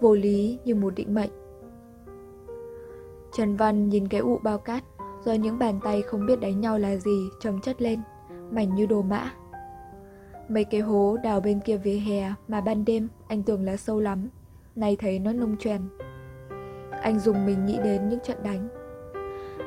vô 0.00 0.14
lý 0.14 0.58
như 0.64 0.74
một 0.74 0.94
định 0.94 1.14
mệnh. 1.14 1.30
Trần 3.32 3.56
Văn 3.56 3.88
nhìn 3.88 4.08
cái 4.08 4.20
ụ 4.20 4.38
bao 4.38 4.58
cát 4.58 4.84
do 5.24 5.32
những 5.32 5.58
bàn 5.58 5.80
tay 5.84 6.02
không 6.02 6.26
biết 6.26 6.40
đánh 6.40 6.60
nhau 6.60 6.78
là 6.78 6.96
gì 6.96 7.28
chồng 7.40 7.60
chất 7.62 7.82
lên, 7.82 8.00
mảnh 8.50 8.74
như 8.74 8.86
đồ 8.86 9.02
mã. 9.02 9.32
Mấy 10.50 10.64
cái 10.64 10.80
hố 10.80 11.16
đào 11.22 11.40
bên 11.40 11.60
kia 11.60 11.76
vỉa 11.76 11.96
hè 11.96 12.32
mà 12.48 12.60
ban 12.60 12.84
đêm 12.84 13.08
anh 13.28 13.42
tưởng 13.42 13.64
là 13.64 13.76
sâu 13.76 14.00
lắm, 14.00 14.28
nay 14.76 14.96
thấy 15.00 15.18
nó 15.18 15.32
nông 15.32 15.56
trèn. 15.56 15.80
Anh 17.02 17.18
dùng 17.18 17.46
mình 17.46 17.66
nghĩ 17.66 17.78
đến 17.84 18.08
những 18.08 18.20
trận 18.20 18.36
đánh. 18.42 18.68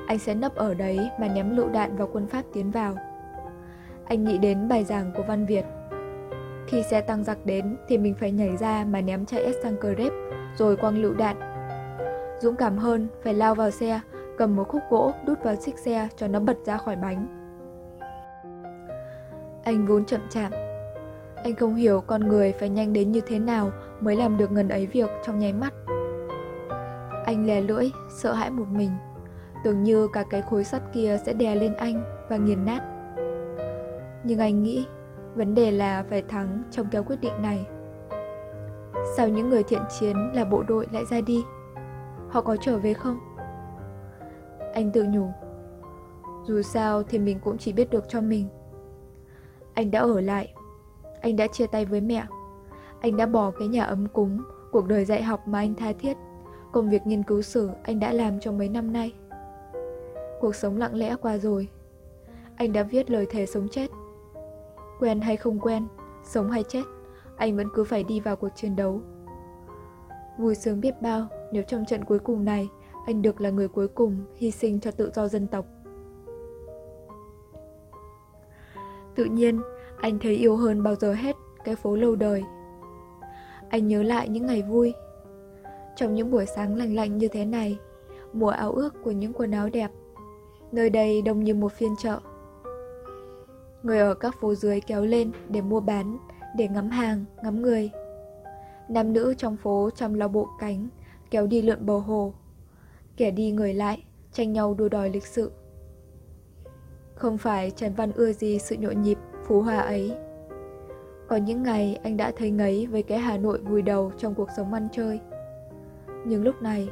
Anh 0.08 0.20
sẽ 0.20 0.36
nấp 0.36 0.56
ở 0.56 0.74
đấy 0.74 1.10
mà 1.20 1.28
ném 1.28 1.58
lựu 1.58 1.70
đạn 1.70 1.98
vào 1.98 2.10
quân 2.14 2.28
Pháp 2.28 2.42
tiến 2.54 2.72
vào. 2.72 2.96
Anh 4.06 4.24
nghĩ 4.24 4.38
đến 4.38 4.68
bài 4.68 4.84
giảng 4.84 5.12
của 5.18 5.24
Văn 5.24 5.46
Việt. 5.46 5.66
Khi 6.68 6.84
xe 6.84 7.02
tăng 7.02 7.24
giặc 7.24 7.46
đến 7.46 7.78
thì 7.88 7.98
mình 7.98 8.16
phải 8.20 8.32
nhảy 8.32 8.58
ra 8.58 8.86
mà 8.90 9.02
ném 9.02 9.26
chạy 9.26 9.54
S 9.54 9.56
sang 9.64 9.78
cờ 9.78 9.94
rếp 9.98 10.12
rồi 10.58 10.78
quăng 10.78 10.98
lựu 10.98 11.14
đạn. 11.14 11.36
Dũng 12.42 12.56
cảm 12.56 12.78
hơn 12.78 13.08
phải 13.24 13.34
lao 13.34 13.56
vào 13.56 13.72
xe 13.72 14.00
cầm 14.38 14.56
một 14.56 14.64
khúc 14.68 14.82
gỗ 14.90 15.12
đút 15.26 15.44
vào 15.44 15.56
xích 15.56 15.78
xe 15.78 16.08
cho 16.16 16.28
nó 16.28 16.40
bật 16.40 16.58
ra 16.66 16.78
khỏi 16.78 16.96
bánh. 16.96 17.28
Anh 19.64 19.86
vốn 19.86 20.06
chậm 20.06 20.22
chạp. 20.30 20.63
Anh 21.44 21.56
không 21.56 21.76
hiểu 21.76 22.02
con 22.02 22.28
người 22.28 22.54
phải 22.60 22.70
nhanh 22.70 22.94
đến 22.94 23.12
như 23.12 23.22
thế 23.22 23.40
nào 23.40 23.72
mới 24.02 24.16
làm 24.16 24.38
được 24.38 24.52
ngần 24.52 24.70
ấy 24.70 24.88
việc 24.88 25.10
trong 25.26 25.40
nháy 25.40 25.54
mắt. 25.54 25.74
Anh 27.26 27.46
lè 27.46 27.62
lưỡi, 27.62 27.92
sợ 28.10 28.34
hãi 28.34 28.52
một 28.52 28.68
mình. 28.72 28.92
Tưởng 29.64 29.84
như 29.84 30.08
cả 30.14 30.24
cái 30.30 30.42
khối 30.42 30.64
sắt 30.64 30.82
kia 30.94 31.18
sẽ 31.26 31.34
đè 31.34 31.56
lên 31.56 31.74
anh 31.74 32.04
và 32.30 32.38
nghiền 32.38 32.66
nát. 32.66 32.82
Nhưng 34.24 34.40
anh 34.40 34.64
nghĩ, 34.64 34.86
vấn 35.36 35.56
đề 35.56 35.72
là 35.72 36.04
phải 36.10 36.22
thắng 36.22 36.64
trong 36.72 36.88
kéo 36.92 37.04
quyết 37.04 37.22
định 37.22 37.42
này. 37.42 37.66
Sao 39.18 39.28
những 39.28 39.50
người 39.50 39.64
thiện 39.64 39.82
chiến 40.00 40.18
là 40.34 40.46
bộ 40.46 40.64
đội 40.68 40.88
lại 40.92 41.04
ra 41.12 41.22
đi? 41.22 41.44
Họ 42.30 42.42
có 42.42 42.58
trở 42.62 42.78
về 42.78 42.94
không? 42.94 43.20
Anh 44.74 44.92
tự 44.92 45.04
nhủ 45.04 45.28
Dù 46.44 46.62
sao 46.62 47.04
thì 47.04 47.20
mình 47.20 47.40
cũng 47.40 47.58
chỉ 47.58 47.74
biết 47.74 47.90
được 47.90 48.06
cho 48.10 48.22
mình 48.22 48.48
Anh 49.74 49.92
đã 49.92 50.00
ở 50.00 50.22
lại 50.22 50.54
anh 51.24 51.36
đã 51.36 51.48
chia 51.48 51.68
tay 51.68 51.86
với 51.86 52.02
mẹ. 52.02 52.26
Anh 53.00 53.18
đã 53.18 53.26
bỏ 53.26 53.52
cái 53.52 53.68
nhà 53.68 53.84
ấm 53.84 54.08
cúng 54.08 54.44
Cuộc 54.72 54.88
đời 54.88 55.06
dạy 55.06 55.24
học 55.24 55.48
mà 55.48 55.60
anh 55.60 55.76
tha 55.76 55.94
thiết. 55.94 56.18
Công 56.72 56.90
việc 56.90 57.08
nghiên 57.08 57.24
cứu 57.24 57.42
sử 57.42 57.70
anh 57.84 58.00
đã 58.00 58.14
làm 58.14 58.40
trong 58.40 58.58
mấy 58.58 58.70
năm 58.70 58.94
nay. 58.94 59.14
Cuộc 60.40 60.56
sống 60.56 60.78
lặng 60.78 60.96
lẽ 60.96 61.16
qua 61.22 61.38
rồi. 61.38 61.68
Anh 62.56 62.74
đã 62.74 62.84
viết 62.84 63.10
lời 63.12 63.28
thề 63.30 63.46
sống 63.46 63.68
chết. 63.72 63.88
Quen 65.00 65.22
hay 65.22 65.38
không 65.38 65.60
quen 65.60 65.88
Sống 66.24 66.52
hay 66.52 66.64
chết 66.64 66.84
Anh 67.38 67.58
vẫn 67.58 67.68
cứ 67.74 67.84
phải 67.84 68.04
đi 68.04 68.20
vào 68.20 68.36
cuộc 68.36 68.50
chiến 68.56 68.76
đấu. 68.76 69.02
Vui 70.38 70.56
sướng 70.56 70.82
biết 70.82 71.02
bao 71.02 71.28
nếu 71.52 71.64
trong 71.68 71.86
trận 71.86 72.06
cuối 72.06 72.20
cùng 72.20 72.46
này 72.46 72.70
anh 73.06 73.22
được 73.22 73.42
là 73.42 73.50
người 73.50 73.68
cuối 73.68 73.88
cùng 73.88 74.26
hy 74.36 74.52
sinh 74.52 74.80
cho 74.80 74.92
tự 74.92 75.12
do 75.16 75.28
dân 75.28 75.48
tộc. 75.48 75.66
Tự 79.16 79.26
nhiên, 79.26 79.62
anh 80.04 80.20
thấy 80.20 80.36
yêu 80.36 80.56
hơn 80.56 80.84
bao 80.84 80.96
giờ 80.96 81.14
hết 81.14 81.36
cái 81.64 81.76
phố 81.76 81.96
lâu 81.96 82.16
đời. 82.16 82.44
Anh 83.70 83.88
nhớ 83.88 84.04
lại 84.04 84.30
những 84.30 84.46
ngày 84.46 84.62
vui. 84.62 84.94
Trong 85.96 86.14
những 86.14 86.32
buổi 86.32 86.46
sáng 86.46 86.76
lành 86.76 86.96
lạnh 86.96 87.18
như 87.18 87.28
thế 87.28 87.46
này, 87.46 87.78
mùa 88.34 88.50
áo 88.50 88.72
ước 88.72 88.94
của 89.04 89.12
những 89.12 89.34
quần 89.34 89.52
áo 89.52 89.70
đẹp, 89.70 89.92
nơi 90.72 90.90
đây 90.90 91.22
đông 91.22 91.44
như 91.44 91.54
một 91.56 91.72
phiên 91.72 91.96
chợ. 92.00 92.20
Người 93.84 94.00
ở 94.00 94.14
các 94.14 94.36
phố 94.42 94.56
dưới 94.56 94.82
kéo 94.82 95.06
lên 95.06 95.32
để 95.50 95.62
mua 95.62 95.80
bán, 95.80 96.18
để 96.58 96.68
ngắm 96.68 96.90
hàng, 96.90 97.26
ngắm 97.44 97.62
người. 97.62 97.92
Nam 98.90 99.14
nữ 99.14 99.34
trong 99.38 99.58
phố 99.58 99.90
chăm 99.96 100.14
lo 100.14 100.28
bộ 100.28 100.48
cánh, 100.60 100.88
kéo 101.32 101.48
đi 101.48 101.62
lượn 101.62 101.86
bờ 101.86 101.98
hồ, 101.98 102.34
kẻ 103.18 103.32
đi 103.32 103.52
người 103.52 103.74
lại, 103.74 104.04
tranh 104.32 104.54
nhau 104.54 104.74
đua 104.74 104.90
đòi 104.90 105.10
lịch 105.10 105.28
sự. 105.28 105.52
Không 107.16 107.38
phải 107.38 107.72
Trần 107.72 107.94
Văn 107.94 108.12
ưa 108.12 108.32
gì 108.32 108.60
sự 108.60 108.76
nhộn 108.76 109.02
nhịp, 109.02 109.18
phú 109.44 109.62
hoa 109.62 109.78
ấy. 109.78 110.14
Có 111.28 111.36
những 111.36 111.64
ngày 111.64 112.00
anh 112.04 112.18
đã 112.18 112.32
thấy 112.38 112.52
ngấy 112.52 112.88
với 112.92 113.04
cái 113.04 113.20
Hà 113.20 113.38
Nội 113.38 113.60
vùi 113.60 113.82
đầu 113.82 114.12
trong 114.18 114.36
cuộc 114.36 114.50
sống 114.58 114.74
ăn 114.74 114.88
chơi. 114.92 115.20
Nhưng 116.26 116.44
lúc 116.44 116.62
này, 116.62 116.90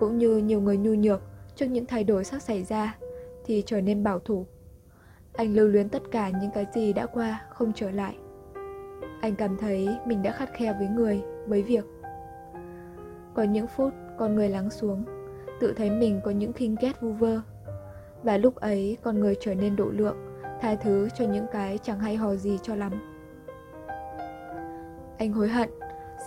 cũng 0.00 0.18
như 0.18 0.36
nhiều 0.36 0.60
người 0.60 0.76
nhu 0.76 0.94
nhược 0.94 1.22
trước 1.54 1.66
những 1.66 1.86
thay 1.86 2.04
đổi 2.04 2.24
sắp 2.24 2.38
xảy 2.38 2.64
ra, 2.64 2.98
thì 3.44 3.62
trở 3.66 3.80
nên 3.80 4.04
bảo 4.04 4.18
thủ. 4.18 4.46
Anh 5.32 5.54
lưu 5.54 5.68
luyến 5.68 5.88
tất 5.88 6.02
cả 6.10 6.30
những 6.40 6.50
cái 6.54 6.66
gì 6.74 6.92
đã 6.92 7.06
qua 7.06 7.40
không 7.50 7.72
trở 7.74 7.90
lại. 7.90 8.16
Anh 9.20 9.34
cảm 9.36 9.56
thấy 9.56 9.88
mình 10.06 10.22
đã 10.22 10.32
khắt 10.32 10.52
khe 10.54 10.72
với 10.78 10.88
người, 10.88 11.22
với 11.46 11.62
việc. 11.62 11.84
Có 13.34 13.42
những 13.42 13.66
phút 13.66 13.92
con 14.18 14.34
người 14.34 14.48
lắng 14.48 14.70
xuống 14.70 15.04
tự 15.60 15.72
thấy 15.72 15.90
mình 15.90 16.20
có 16.24 16.30
những 16.30 16.52
khinh 16.52 16.76
ghét 16.80 17.00
vu 17.00 17.12
vơ. 17.12 17.40
Và 18.22 18.36
lúc 18.36 18.54
ấy 18.54 18.96
con 19.02 19.20
người 19.20 19.36
trở 19.40 19.54
nên 19.54 19.76
độ 19.76 19.88
lượng, 19.90 20.16
tha 20.60 20.74
thứ 20.74 21.08
cho 21.14 21.24
những 21.24 21.46
cái 21.52 21.78
chẳng 21.78 22.00
hay 22.00 22.16
hò 22.16 22.34
gì 22.34 22.58
cho 22.62 22.74
lắm. 22.74 22.92
Anh 25.18 25.32
hối 25.32 25.48
hận, 25.48 25.70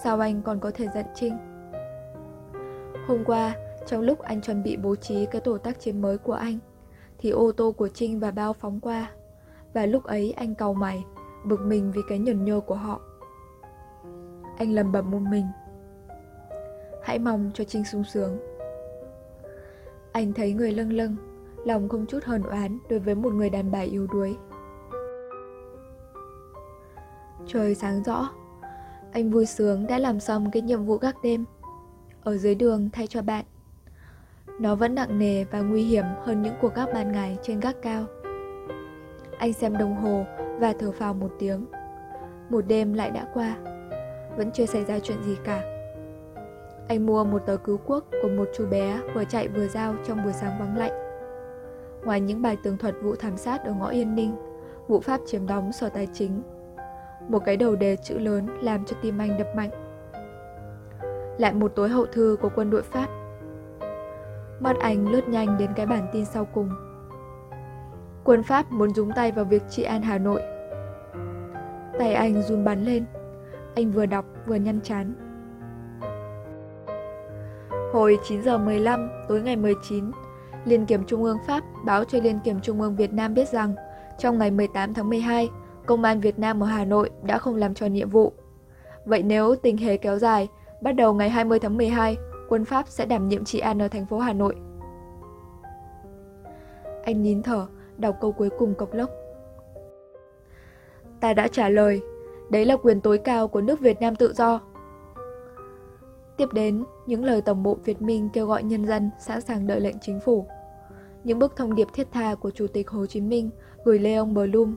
sao 0.04 0.20
anh 0.20 0.42
còn 0.42 0.60
có 0.60 0.72
thể 0.74 0.88
giận 0.94 1.06
Trinh? 1.16 1.38
Hôm 3.08 3.24
qua, 3.26 3.56
trong 3.86 4.02
lúc 4.02 4.20
anh 4.20 4.42
chuẩn 4.42 4.64
bị 4.64 4.78
bố 4.78 4.96
trí 4.96 5.26
cái 5.26 5.42
tổ 5.42 5.58
tác 5.58 5.80
chiến 5.80 6.02
mới 6.02 6.18
của 6.18 6.34
anh, 6.34 6.60
thì 7.18 7.30
ô 7.30 7.52
tô 7.52 7.72
của 7.72 7.88
Trinh 7.88 8.20
và 8.20 8.32
Bao 8.32 8.54
phóng 8.54 8.80
qua. 8.80 9.12
Và 9.74 9.86
lúc 9.86 10.04
ấy 10.04 10.34
anh 10.38 10.56
cầu 10.56 10.74
mày, 10.74 11.04
bực 11.46 11.60
mình 11.62 11.92
vì 11.92 12.02
cái 12.10 12.20
nhần 12.20 12.46
nhơ 12.46 12.60
của 12.60 12.76
họ. 12.76 13.02
Anh 14.58 14.72
lầm 14.74 14.92
bầm 14.92 15.12
một 15.12 15.22
mình. 15.32 15.46
Hãy 17.04 17.20
mong 17.20 17.52
cho 17.54 17.64
Trinh 17.64 17.86
sung 17.86 18.04
sướng. 18.04 18.40
Anh 20.12 20.34
thấy 20.34 20.54
người 20.54 20.72
lâng 20.72 20.94
lâng, 20.94 21.16
lòng 21.66 21.90
không 21.90 22.06
chút 22.06 22.24
hờn 22.24 22.44
oán 22.44 22.78
đối 22.90 23.00
với 23.00 23.16
một 23.16 23.34
người 23.34 23.50
đàn 23.50 23.72
bà 23.72 23.80
yếu 23.80 24.08
đuối. 24.08 24.38
Trời 27.48 27.76
sáng 27.76 28.04
rõ, 28.04 28.30
anh 29.12 29.32
vui 29.32 29.46
sướng 29.46 29.88
đã 29.88 30.00
làm 30.00 30.20
xong 30.20 30.52
cái 30.52 30.62
nhiệm 30.62 30.86
vụ 30.86 30.98
gác 30.98 31.16
đêm 31.24 31.46
ở 32.24 32.38
dưới 32.38 32.56
đường 32.56 32.90
thay 32.94 33.08
cho 33.08 33.22
bạn. 33.22 33.46
Nó 34.60 34.76
vẫn 34.76 34.96
nặng 34.96 35.20
nề 35.20 35.44
và 35.44 35.62
nguy 35.62 35.84
hiểm 35.84 36.06
hơn 36.24 36.42
những 36.42 36.56
cuộc 36.62 36.76
gác 36.76 36.94
ban 36.94 37.12
ngày 37.12 37.38
trên 37.44 37.60
gác 37.60 37.76
cao. 37.82 38.06
Anh 39.38 39.54
xem 39.54 39.78
đồng 39.78 39.96
hồ 39.96 40.26
và 40.60 40.74
thở 40.80 40.92
phào 40.92 41.14
một 41.14 41.32
tiếng. 41.40 41.66
Một 42.50 42.62
đêm 42.68 42.94
lại 42.94 43.12
đã 43.12 43.28
qua, 43.34 43.58
vẫn 44.38 44.52
chưa 44.54 44.66
xảy 44.66 44.86
ra 44.86 45.00
chuyện 45.00 45.24
gì 45.24 45.38
cả. 45.44 45.62
Anh 46.88 47.06
mua 47.06 47.24
một 47.24 47.40
tờ 47.46 47.58
cứu 47.58 47.80
quốc 47.86 48.06
của 48.22 48.30
một 48.30 48.50
chú 48.58 48.66
bé 48.66 49.00
vừa 49.14 49.24
chạy 49.26 49.48
vừa 49.48 49.68
giao 49.68 49.96
trong 50.06 50.24
buổi 50.24 50.34
sáng 50.34 50.60
vắng 50.60 50.78
lạnh. 50.78 51.09
Ngoài 52.04 52.22
những 52.22 52.42
bài 52.42 52.58
tường 52.64 52.78
thuật 52.78 52.96
vụ 53.02 53.16
thảm 53.16 53.38
sát 53.38 53.64
ở 53.64 53.74
ngõ 53.74 53.88
Yên 53.90 54.16
Ninh, 54.16 54.36
vụ 54.88 55.00
Pháp 55.00 55.20
chiếm 55.26 55.48
đóng 55.48 55.72
sở 55.72 55.90
tài 55.90 56.08
chính, 56.14 56.42
một 57.28 57.46
cái 57.46 57.58
đầu 57.58 57.76
đề 57.76 57.96
chữ 57.96 58.18
lớn 58.18 58.48
làm 58.62 58.86
cho 58.86 58.98
tim 59.02 59.18
anh 59.18 59.38
đập 59.38 59.48
mạnh. 59.56 59.70
Lại 61.38 61.54
một 61.54 61.72
tối 61.76 61.90
hậu 61.90 62.06
thư 62.06 62.38
của 62.42 62.50
quân 62.56 62.70
đội 62.70 62.82
Pháp. 62.82 63.08
Mắt 64.60 64.80
anh 64.80 65.12
lướt 65.12 65.28
nhanh 65.28 65.58
đến 65.58 65.70
cái 65.76 65.86
bản 65.86 66.08
tin 66.12 66.26
sau 66.26 66.46
cùng. 66.46 66.70
Quân 68.24 68.44
Pháp 68.44 68.72
muốn 68.72 68.94
dúng 68.94 69.12
tay 69.16 69.32
vào 69.32 69.46
việc 69.46 69.64
trị 69.70 69.84
an 69.84 70.02
Hà 70.02 70.18
Nội. 70.18 70.42
Tay 72.00 72.14
anh 72.14 72.42
run 72.42 72.64
bắn 72.64 72.84
lên. 72.84 73.06
Anh 73.76 73.92
vừa 73.92 74.06
đọc 74.06 74.26
vừa 74.48 74.56
nhăn 74.56 74.80
chán. 74.82 75.14
Hồi 77.94 78.20
9 78.24 78.42
giờ 78.42 78.58
15 78.58 79.10
tối 79.28 79.42
ngày 79.42 79.56
19, 79.56 80.12
Liên 80.70 80.86
kiểm 80.86 81.04
Trung 81.06 81.24
ương 81.24 81.38
Pháp 81.48 81.64
báo 81.86 82.04
cho 82.04 82.20
Liên 82.20 82.40
kiểm 82.44 82.60
Trung 82.62 82.82
ương 82.82 82.96
Việt 82.96 83.14
Nam 83.14 83.34
biết 83.34 83.50
rằng 83.50 83.74
trong 84.18 84.38
ngày 84.38 84.52
18 84.52 84.94
tháng 84.94 85.10
12, 85.10 85.50
Công 85.86 86.04
an 86.04 86.20
Việt 86.20 86.40
Nam 86.40 86.64
ở 86.64 86.68
Hà 86.68 86.86
Nội 86.86 87.10
đã 87.24 87.38
không 87.38 87.56
làm 87.56 87.74
tròn 87.74 87.94
nhiệm 87.94 88.10
vụ. 88.10 88.34
Vậy 89.06 89.24
nếu 89.24 89.56
tình 89.56 89.78
thế 89.78 89.98
kéo 89.98 90.18
dài, 90.18 90.48
bắt 90.82 90.92
đầu 90.92 91.14
ngày 91.14 91.30
20 91.30 91.60
tháng 91.60 91.78
12, 91.78 92.18
quân 92.50 92.66
Pháp 92.66 92.88
sẽ 92.88 93.06
đảm 93.06 93.28
nhiệm 93.30 93.46
trị 93.46 93.60
an 93.60 93.82
ở 93.82 93.88
thành 93.88 94.06
phố 94.06 94.20
Hà 94.20 94.34
Nội. 94.34 94.56
Anh 97.04 97.24
nín 97.24 97.44
thở, 97.44 97.68
đọc 97.98 98.16
câu 98.22 98.32
cuối 98.32 98.50
cùng 98.58 98.74
cộc 98.76 98.94
lốc. 98.94 99.10
Ta 101.20 101.34
đã 101.34 101.48
trả 101.48 101.70
lời, 101.70 102.02
đấy 102.50 102.66
là 102.66 102.76
quyền 102.78 103.02
tối 103.02 103.18
cao 103.18 103.48
của 103.48 103.62
nước 103.62 103.80
Việt 103.80 104.02
Nam 104.02 104.16
tự 104.16 104.34
do. 104.34 104.60
Tiếp 106.38 106.48
đến, 106.54 106.84
những 107.06 107.26
lời 107.26 107.42
Tổng 107.42 107.64
bộ 107.64 107.78
Việt 107.86 108.02
Minh 108.02 108.30
kêu 108.34 108.48
gọi 108.48 108.64
nhân 108.64 108.86
dân 108.86 109.10
sẵn 109.20 109.42
sàng 109.42 109.68
đợi 109.68 109.80
lệnh 109.80 110.00
chính 110.02 110.20
phủ. 110.20 110.46
Những 111.24 111.40
bức 111.40 111.56
thông 111.56 111.76
điệp 111.76 111.88
thiết 111.94 112.08
tha 112.12 112.36
của 112.36 112.52
Chủ 112.52 112.68
tịch 112.68 112.90
Hồ 112.90 113.06
Chí 113.06 113.22
Minh 113.22 113.50
gửi 113.84 114.00
leon 114.00 114.34
Blum, 114.34 114.76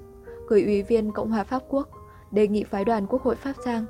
gửi 0.49 0.63
Ủy 0.65 0.83
viên 0.83 1.13
Cộng 1.13 1.31
hòa 1.31 1.45
Pháp 1.45 1.63
Quốc, 1.69 1.89
đề 2.31 2.49
nghị 2.49 2.65
phái 2.65 2.85
đoàn 2.85 3.07
Quốc 3.07 3.23
hội 3.23 3.35
Pháp 3.35 3.53
sang, 3.65 3.85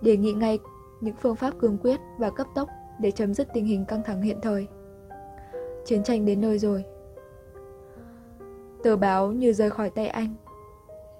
đề 0.00 0.16
nghị 0.16 0.32
ngay 0.32 0.58
những 1.00 1.14
phương 1.20 1.36
pháp 1.36 1.58
cương 1.58 1.78
quyết 1.78 2.00
và 2.18 2.30
cấp 2.30 2.46
tốc 2.54 2.68
để 3.00 3.10
chấm 3.10 3.34
dứt 3.34 3.48
tình 3.54 3.66
hình 3.66 3.84
căng 3.84 4.02
thẳng 4.04 4.22
hiện 4.22 4.38
thời. 4.42 4.66
Chiến 5.84 6.02
tranh 6.02 6.24
đến 6.24 6.40
nơi 6.40 6.58
rồi. 6.58 6.84
Tờ 8.82 8.96
báo 8.96 9.32
như 9.32 9.52
rời 9.52 9.70
khỏi 9.70 9.90
tay 9.90 10.08
anh. 10.08 10.34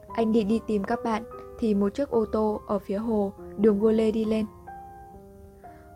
Anh 0.08 0.32
định 0.32 0.48
đi 0.48 0.60
tìm 0.66 0.84
các 0.84 0.98
bạn 1.04 1.22
thì 1.58 1.74
một 1.74 1.94
chiếc 1.94 2.10
ô 2.10 2.24
tô 2.32 2.60
ở 2.66 2.78
phía 2.78 2.96
hồ 2.96 3.32
đường 3.56 3.78
Gô 3.78 3.90
Lê 3.90 4.10
đi 4.10 4.24
lên. 4.24 4.46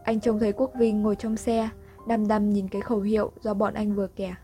Anh 0.05 0.21
trông 0.21 0.38
thấy 0.38 0.52
Quốc 0.52 0.71
Vinh 0.75 1.02
ngồi 1.02 1.17
trong 1.17 1.37
xe, 1.37 1.69
đăm 2.07 2.29
đăm 2.29 2.50
nhìn 2.50 2.69
cái 2.69 2.83
khẩu 2.83 3.00
hiệu 3.00 3.33
do 3.41 3.55
bọn 3.55 3.75
anh 3.75 3.95
vừa 3.95 4.07
kẻ. 4.07 4.35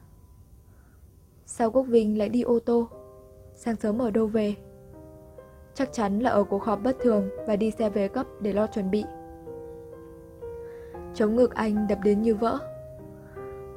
Sao 1.50 1.70
Quốc 1.70 1.82
Vinh 1.82 2.18
lại 2.18 2.28
đi 2.28 2.42
ô 2.42 2.58
tô? 2.58 2.88
Sáng 3.54 3.76
sớm 3.76 4.02
ở 4.02 4.10
đâu 4.10 4.26
về? 4.26 4.54
Chắc 5.74 5.92
chắn 5.92 6.18
là 6.18 6.30
ở 6.30 6.44
cuộc 6.44 6.62
họp 6.62 6.82
bất 6.82 6.96
thường 7.02 7.28
và 7.46 7.56
đi 7.56 7.70
xe 7.70 7.90
về 7.90 8.08
cấp 8.08 8.26
để 8.40 8.52
lo 8.52 8.66
chuẩn 8.66 8.90
bị. 8.90 9.04
Chống 11.14 11.36
ngực 11.36 11.54
anh 11.54 11.86
đập 11.88 11.98
đến 12.04 12.22
như 12.22 12.34
vỡ. 12.34 12.58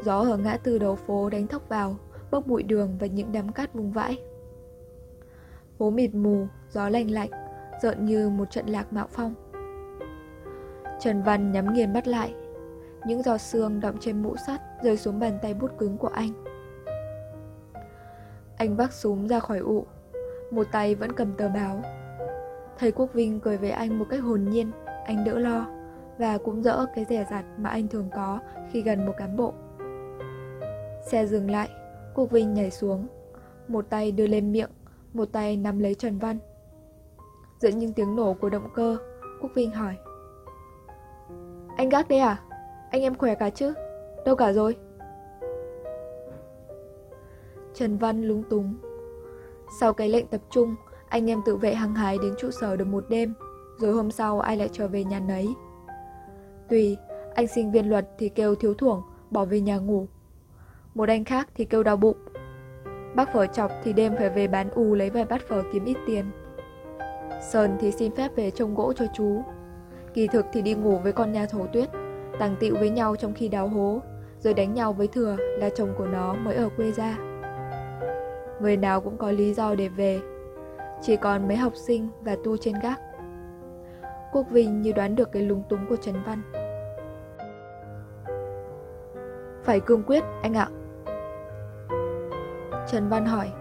Gió 0.03 0.19
ở 0.19 0.37
ngã 0.37 0.57
tư 0.57 0.77
đầu 0.77 0.95
phố 0.95 1.29
đánh 1.29 1.47
thốc 1.47 1.69
vào, 1.69 1.95
bốc 2.31 2.47
bụi 2.47 2.63
đường 2.63 2.97
và 2.99 3.07
những 3.07 3.31
đám 3.31 3.51
cát 3.51 3.73
vung 3.73 3.91
vãi. 3.91 4.17
Phố 5.77 5.89
mịt 5.89 6.15
mù, 6.15 6.47
gió 6.69 6.89
lạnh 6.89 7.11
lạnh, 7.11 7.29
rợn 7.81 8.05
như 8.05 8.29
một 8.29 8.51
trận 8.51 8.65
lạc 8.65 8.93
mạo 8.93 9.07
phong. 9.11 9.33
Trần 10.99 11.23
Văn 11.23 11.51
nhắm 11.51 11.73
nghiền 11.73 11.93
mắt 11.93 12.07
lại. 12.07 12.33
Những 13.05 13.23
giọt 13.23 13.37
sương 13.37 13.79
đọng 13.79 13.95
trên 13.99 14.21
mũ 14.21 14.35
sắt 14.47 14.61
rơi 14.83 14.97
xuống 14.97 15.19
bàn 15.19 15.39
tay 15.41 15.53
bút 15.53 15.71
cứng 15.77 15.97
của 15.97 16.07
anh. 16.07 16.50
Anh 18.62 18.75
vác 18.75 18.94
súng 18.94 19.27
ra 19.27 19.39
khỏi 19.39 19.60
ụ, 19.60 19.86
một 20.51 20.68
tay 20.72 20.96
vẫn 20.96 21.12
cầm 21.12 21.34
tờ 21.38 21.50
báo. 21.50 21.82
Thầy 22.77 22.91
Quốc 22.91 23.13
Vinh 23.13 23.39
cười 23.39 23.58
với 23.58 23.72
anh 23.72 24.00
một 24.00 24.06
cách 24.10 24.22
hồn 24.24 24.46
nhiên, 24.50 24.72
anh 25.06 25.24
đỡ 25.24 25.39
lo 25.39 25.68
và 26.18 26.38
cũng 26.38 26.63
dỡ 26.63 26.86
cái 26.96 27.06
rẻ 27.06 27.25
rặt 27.32 27.46
mà 27.58 27.70
anh 27.70 27.88
thường 27.88 28.10
có 28.15 28.39
khi 28.72 28.82
gần 28.82 29.06
một 29.06 29.13
cán 29.18 29.38
bộ. 29.38 29.53
Xe 31.06 31.25
dừng 31.25 31.51
lại, 31.51 31.70
Quốc 32.15 32.32
Vinh 32.32 32.53
nhảy 32.53 32.72
xuống, 32.72 33.08
một 33.68 33.86
tay 33.89 34.12
đưa 34.12 34.27
lên 34.27 34.51
miệng, 34.51 34.70
một 35.13 35.25
tay 35.32 35.58
nắm 35.58 35.80
lấy 35.80 35.96
Trần 35.96 36.18
Văn. 36.18 36.38
Giữa 37.60 37.70
những 37.70 37.94
tiếng 37.94 38.15
nổ 38.15 38.34
của 38.34 38.50
động 38.50 38.70
cơ, 38.75 38.98
Quốc 39.41 39.51
Vinh 39.56 39.72
hỏi. 39.72 39.96
Anh 41.77 41.89
gác 41.89 42.08
đây 42.08 42.20
à? 42.20 42.39
Anh 42.91 43.01
em 43.01 43.15
khỏe 43.15 43.36
cả 43.36 43.50
chứ? 43.50 43.74
Đâu 44.25 44.36
cả 44.36 44.53
rồi? 44.53 44.75
Trần 47.73 47.97
Văn 47.97 48.23
lúng 48.23 48.43
túng. 48.43 48.75
Sau 49.79 49.93
cái 49.93 50.09
lệnh 50.09 50.27
tập 50.27 50.41
trung, 50.49 50.75
anh 51.07 51.29
em 51.29 51.41
tự 51.45 51.55
vệ 51.55 51.73
hăng 51.73 51.95
hái 51.95 52.17
đến 52.21 52.33
trụ 52.39 52.51
sở 52.51 52.75
được 52.75 52.87
một 52.87 53.05
đêm, 53.09 53.33
rồi 53.77 53.93
hôm 53.93 54.11
sau 54.11 54.39
ai 54.39 54.57
lại 54.57 54.69
trở 54.71 54.87
về 54.87 55.03
nhà 55.03 55.19
nấy. 55.19 55.47
Tùy, 56.69 56.97
anh 57.35 57.47
sinh 57.47 57.71
viên 57.71 57.89
luật 57.89 58.09
thì 58.17 58.29
kêu 58.29 58.55
thiếu 58.55 58.73
thưởng, 58.73 59.01
bỏ 59.29 59.45
về 59.45 59.61
nhà 59.61 59.77
ngủ. 59.77 60.07
Một 60.95 61.09
anh 61.09 61.25
khác 61.25 61.49
thì 61.55 61.65
kêu 61.65 61.83
đau 61.83 61.97
bụng. 61.97 62.17
Bác 63.15 63.33
phở 63.33 63.45
chọc 63.45 63.71
thì 63.83 63.93
đêm 63.93 64.15
phải 64.17 64.29
về 64.29 64.47
bán 64.47 64.69
u 64.69 64.95
lấy 64.95 65.09
vài 65.09 65.25
bát 65.25 65.41
phở 65.47 65.63
kiếm 65.73 65.85
ít 65.85 65.97
tiền. 66.07 66.25
Sơn 67.51 67.77
thì 67.79 67.91
xin 67.91 68.15
phép 68.15 68.35
về 68.35 68.51
trông 68.51 68.75
gỗ 68.75 68.93
cho 68.93 69.05
chú. 69.13 69.41
Kỳ 70.13 70.27
thực 70.27 70.45
thì 70.53 70.61
đi 70.61 70.73
ngủ 70.73 70.97
với 70.97 71.11
con 71.11 71.31
nhà 71.31 71.45
thổ 71.45 71.67
tuyết, 71.73 71.89
tàng 72.39 72.55
tịu 72.59 72.75
với 72.75 72.89
nhau 72.89 73.15
trong 73.15 73.33
khi 73.33 73.47
đào 73.47 73.67
hố, 73.67 74.01
rồi 74.39 74.53
đánh 74.53 74.73
nhau 74.73 74.93
với 74.93 75.07
thừa 75.07 75.37
là 75.39 75.69
chồng 75.69 75.89
của 75.97 76.05
nó 76.07 76.33
mới 76.33 76.55
ở 76.55 76.69
quê 76.77 76.91
ra. 76.91 77.30
Người 78.62 78.77
nào 78.77 79.01
cũng 79.01 79.18
có 79.18 79.32
lý 79.32 79.53
do 79.53 79.75
để 79.75 79.88
về, 79.88 80.22
chỉ 81.01 81.15
còn 81.15 81.48
mấy 81.48 81.58
học 81.58 81.74
sinh 81.75 82.10
và 82.22 82.36
tu 82.44 82.58
trên 82.58 82.75
gác. 82.84 83.00
Quốc 84.32 84.46
Vinh 84.50 84.82
như 84.82 84.91
đoán 84.91 85.15
được 85.15 85.32
cái 85.32 85.44
lúng 85.44 85.63
túng 85.70 85.86
của 85.89 85.96
Trần 85.96 86.15
Văn. 86.25 86.41
Phải 89.63 89.80
cương 89.80 90.03
quyết, 90.03 90.24
anh 90.41 90.53
ạ. 90.53 90.68
Trần 92.88 93.10
Văn 93.10 93.25
hỏi. 93.25 93.51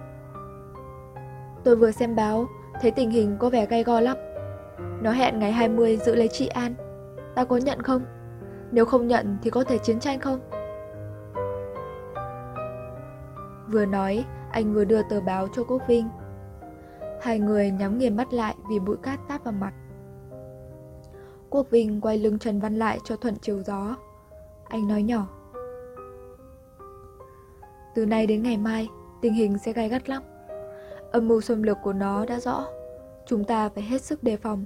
Tôi 1.64 1.76
vừa 1.76 1.90
xem 1.90 2.16
báo, 2.16 2.46
thấy 2.82 2.90
tình 2.90 3.10
hình 3.10 3.36
có 3.38 3.50
vẻ 3.50 3.66
gay 3.66 3.84
go 3.84 4.00
lắm. 4.00 4.16
Nó 5.02 5.10
hẹn 5.10 5.38
ngày 5.38 5.52
20 5.52 5.96
giữ 5.96 6.14
lấy 6.14 6.28
chị 6.28 6.46
An. 6.46 6.74
Ta 7.34 7.44
có 7.44 7.56
nhận 7.56 7.82
không? 7.82 8.02
Nếu 8.70 8.84
không 8.84 9.06
nhận 9.06 9.38
thì 9.42 9.50
có 9.50 9.64
thể 9.64 9.78
chiến 9.78 10.00
tranh 10.00 10.20
không? 10.20 10.40
Vừa 13.68 13.86
nói, 13.86 14.24
anh 14.50 14.74
vừa 14.74 14.84
đưa 14.84 15.02
tờ 15.02 15.20
báo 15.20 15.48
cho 15.52 15.64
Quốc 15.64 15.82
Vinh. 15.88 16.08
Hai 17.22 17.38
người 17.38 17.70
nhắm 17.70 17.98
nghiền 17.98 18.16
mắt 18.16 18.32
lại 18.32 18.54
vì 18.70 18.78
bụi 18.78 18.96
cát 19.02 19.20
táp 19.28 19.44
vào 19.44 19.52
mặt. 19.52 19.72
Quốc 21.50 21.70
Vinh 21.70 22.00
quay 22.00 22.18
lưng 22.18 22.38
Trần 22.38 22.60
Văn 22.60 22.76
lại 22.76 22.98
cho 23.04 23.16
thuận 23.16 23.36
chiều 23.36 23.62
gió. 23.62 23.96
Anh 24.68 24.88
nói 24.88 25.02
nhỏ. 25.02 25.26
Từ 27.94 28.06
nay 28.06 28.26
đến 28.26 28.42
ngày 28.42 28.56
mai, 28.56 28.88
tình 29.20 29.34
hình 29.34 29.58
sẽ 29.58 29.72
gai 29.72 29.88
gắt 29.88 30.08
lắm. 30.08 30.22
Âm 31.12 31.28
mưu 31.28 31.40
xâm 31.40 31.62
lược 31.62 31.76
của 31.82 31.92
nó 31.92 32.26
đã 32.26 32.40
rõ. 32.40 32.66
Chúng 33.26 33.44
ta 33.44 33.68
phải 33.68 33.84
hết 33.84 34.02
sức 34.02 34.22
đề 34.22 34.36
phòng. 34.36 34.64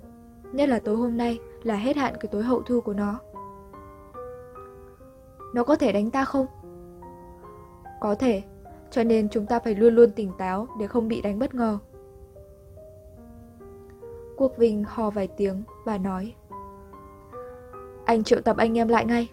Nhất 0.53 0.69
là 0.69 0.79
tối 0.79 0.97
hôm 0.97 1.17
nay 1.17 1.39
là 1.63 1.77
hết 1.77 1.97
hạn 1.97 2.15
cái 2.21 2.29
tối 2.33 2.43
hậu 2.43 2.63
thư 2.63 2.81
của 2.81 2.93
nó. 2.93 3.21
Nó 5.55 5.65
có 5.65 5.77
thể 5.77 5.93
đánh 5.93 6.11
ta 6.11 6.25
không? 6.25 6.47
Có 8.01 8.15
thể, 8.15 8.43
cho 8.95 9.05
nên 9.05 9.29
chúng 9.29 9.47
ta 9.47 9.59
phải 9.59 9.75
luôn 9.75 9.95
luôn 9.95 10.11
tỉnh 10.13 10.33
táo 10.39 10.69
để 10.79 10.87
không 10.87 11.09
bị 11.09 11.23
đánh 11.23 11.39
bất 11.39 11.55
ngờ. 11.55 11.79
Quốc 14.37 14.57
Vinh 14.57 14.85
ho 14.85 15.11
vài 15.11 15.29
tiếng 15.37 15.63
và 15.85 15.99
nói 15.99 16.35
Anh 18.05 18.25
triệu 18.25 18.41
tập 18.41 18.57
anh 18.57 18.79
em 18.79 18.89
lại 18.89 19.05
ngay 19.05 19.29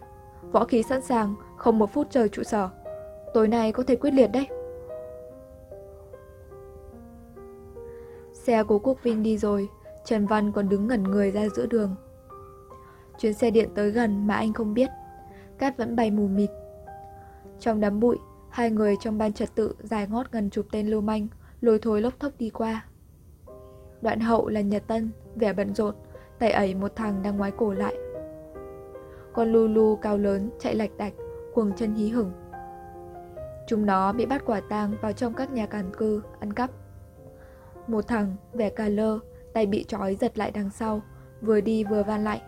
Võ 0.51 0.65
khí 0.65 0.83
sẵn 0.83 1.01
sàng, 1.01 1.35
không 1.57 1.79
một 1.79 1.93
phút 1.93 2.07
chờ 2.09 2.27
trụ 2.27 2.43
sở 2.43 2.69
Tối 3.33 3.47
nay 3.47 3.71
có 3.71 3.83
thể 3.83 3.95
quyết 3.95 4.13
liệt 4.13 4.27
đấy 4.27 4.47
Xe 8.33 8.63
của 8.63 8.79
Quốc 8.79 9.03
Vinh 9.03 9.23
đi 9.23 9.37
rồi 9.37 9.69
Trần 10.05 10.25
Văn 10.25 10.51
còn 10.51 10.69
đứng 10.69 10.87
ngẩn 10.87 11.03
người 11.03 11.31
ra 11.31 11.49
giữa 11.55 11.65
đường 11.65 11.95
Chuyến 13.17 13.33
xe 13.33 13.51
điện 13.51 13.69
tới 13.75 13.91
gần 13.91 14.27
mà 14.27 14.35
anh 14.35 14.53
không 14.53 14.73
biết. 14.73 14.89
Cát 15.57 15.77
vẫn 15.77 15.95
bay 15.95 16.11
mù 16.11 16.27
mịt. 16.27 16.49
Trong 17.59 17.79
đám 17.79 17.99
bụi, 17.99 18.17
hai 18.51 18.72
người 18.72 18.96
trong 19.00 19.17
ban 19.17 19.34
trật 19.34 19.55
tự 19.55 19.75
dài 19.79 20.08
ngót 20.08 20.31
gần 20.31 20.50
chục 20.50 20.65
tên 20.72 20.88
lưu 20.88 21.01
manh, 21.01 21.27
lôi 21.62 21.79
thối 21.79 22.01
lốc 22.01 22.20
thốc 22.20 22.31
đi 22.39 22.50
qua. 22.50 22.86
Đoạn 24.01 24.20
hậu 24.20 24.50
là 24.50 24.62
Nhật 24.62 24.84
Tân, 24.88 25.12
vẻ 25.36 25.53
bận 25.53 25.75
rộn, 25.75 25.96
tay 26.39 26.51
ấy 26.51 26.75
một 26.75 26.96
thằng 26.96 27.24
đang 27.24 27.38
ngoái 27.38 27.51
cổ 27.51 27.74
lại. 27.74 27.96
Con 29.34 29.51
Lulu 29.51 29.96
cao 29.96 30.17
lớn 30.17 30.50
chạy 30.60 30.75
lạch 30.75 30.98
đạch, 30.98 31.13
cuồng 31.53 31.72
chân 31.75 31.96
hí 31.96 32.10
hửng. 32.10 32.31
Chúng 33.67 33.86
nó 33.86 34.13
bị 34.13 34.25
bắt 34.25 34.41
quả 34.46 34.62
tang 34.70 34.93
vào 35.01 35.13
trong 35.13 35.34
các 35.34 35.51
nhà 35.51 35.65
càn 35.65 35.96
cư, 35.98 36.22
ăn 36.39 36.53
cắp. 36.53 36.70
Một 37.88 38.08
thằng, 38.08 38.36
vẻ 38.53 38.70
cà 38.70 38.88
lơ, 38.88 39.20
tay 39.53 39.65
bị 39.65 39.84
trói 39.84 40.15
giật 40.15 40.38
lại 40.38 40.51
đằng 40.51 40.70
sau, 40.70 41.01
vừa 41.41 41.62
đi 41.62 41.84
vừa 41.84 42.03
van 42.03 42.24
lại. 42.24 42.41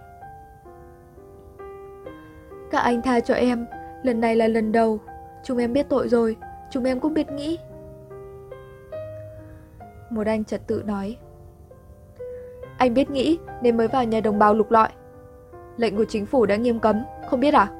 Các 2.72 2.80
anh 2.80 3.02
tha 3.02 3.20
cho 3.20 3.34
em, 3.34 3.66
lần 4.04 4.20
này 4.20 4.36
là 4.36 4.48
lần 4.48 4.72
đầu, 4.72 5.00
chúng 5.44 5.58
em 5.58 5.74
biết 5.74 5.90
tội 5.90 6.10
rồi, 6.10 6.38
chúng 6.72 6.84
em 6.84 7.00
cũng 7.00 7.14
biết 7.14 7.32
nghĩ. 7.32 7.60
Một 10.10 10.28
anh 10.28 10.46
trật 10.46 10.68
tự 10.68 10.84
nói. 10.86 11.18
Anh 12.78 12.94
biết 12.94 13.10
nghĩ 13.10 13.38
nên 13.62 13.78
mới 13.78 13.88
vào 13.88 14.04
nhà 14.04 14.22
đồng 14.22 14.40
bào 14.40 14.54
lục 14.54 14.72
lọi. 14.72 14.90
Lệnh 15.78 15.96
của 15.96 16.06
chính 16.06 16.26
phủ 16.26 16.46
đã 16.46 16.56
nghiêm 16.56 16.80
cấm, 16.80 17.04
không 17.30 17.40
biết 17.40 17.54
à? 17.54 17.72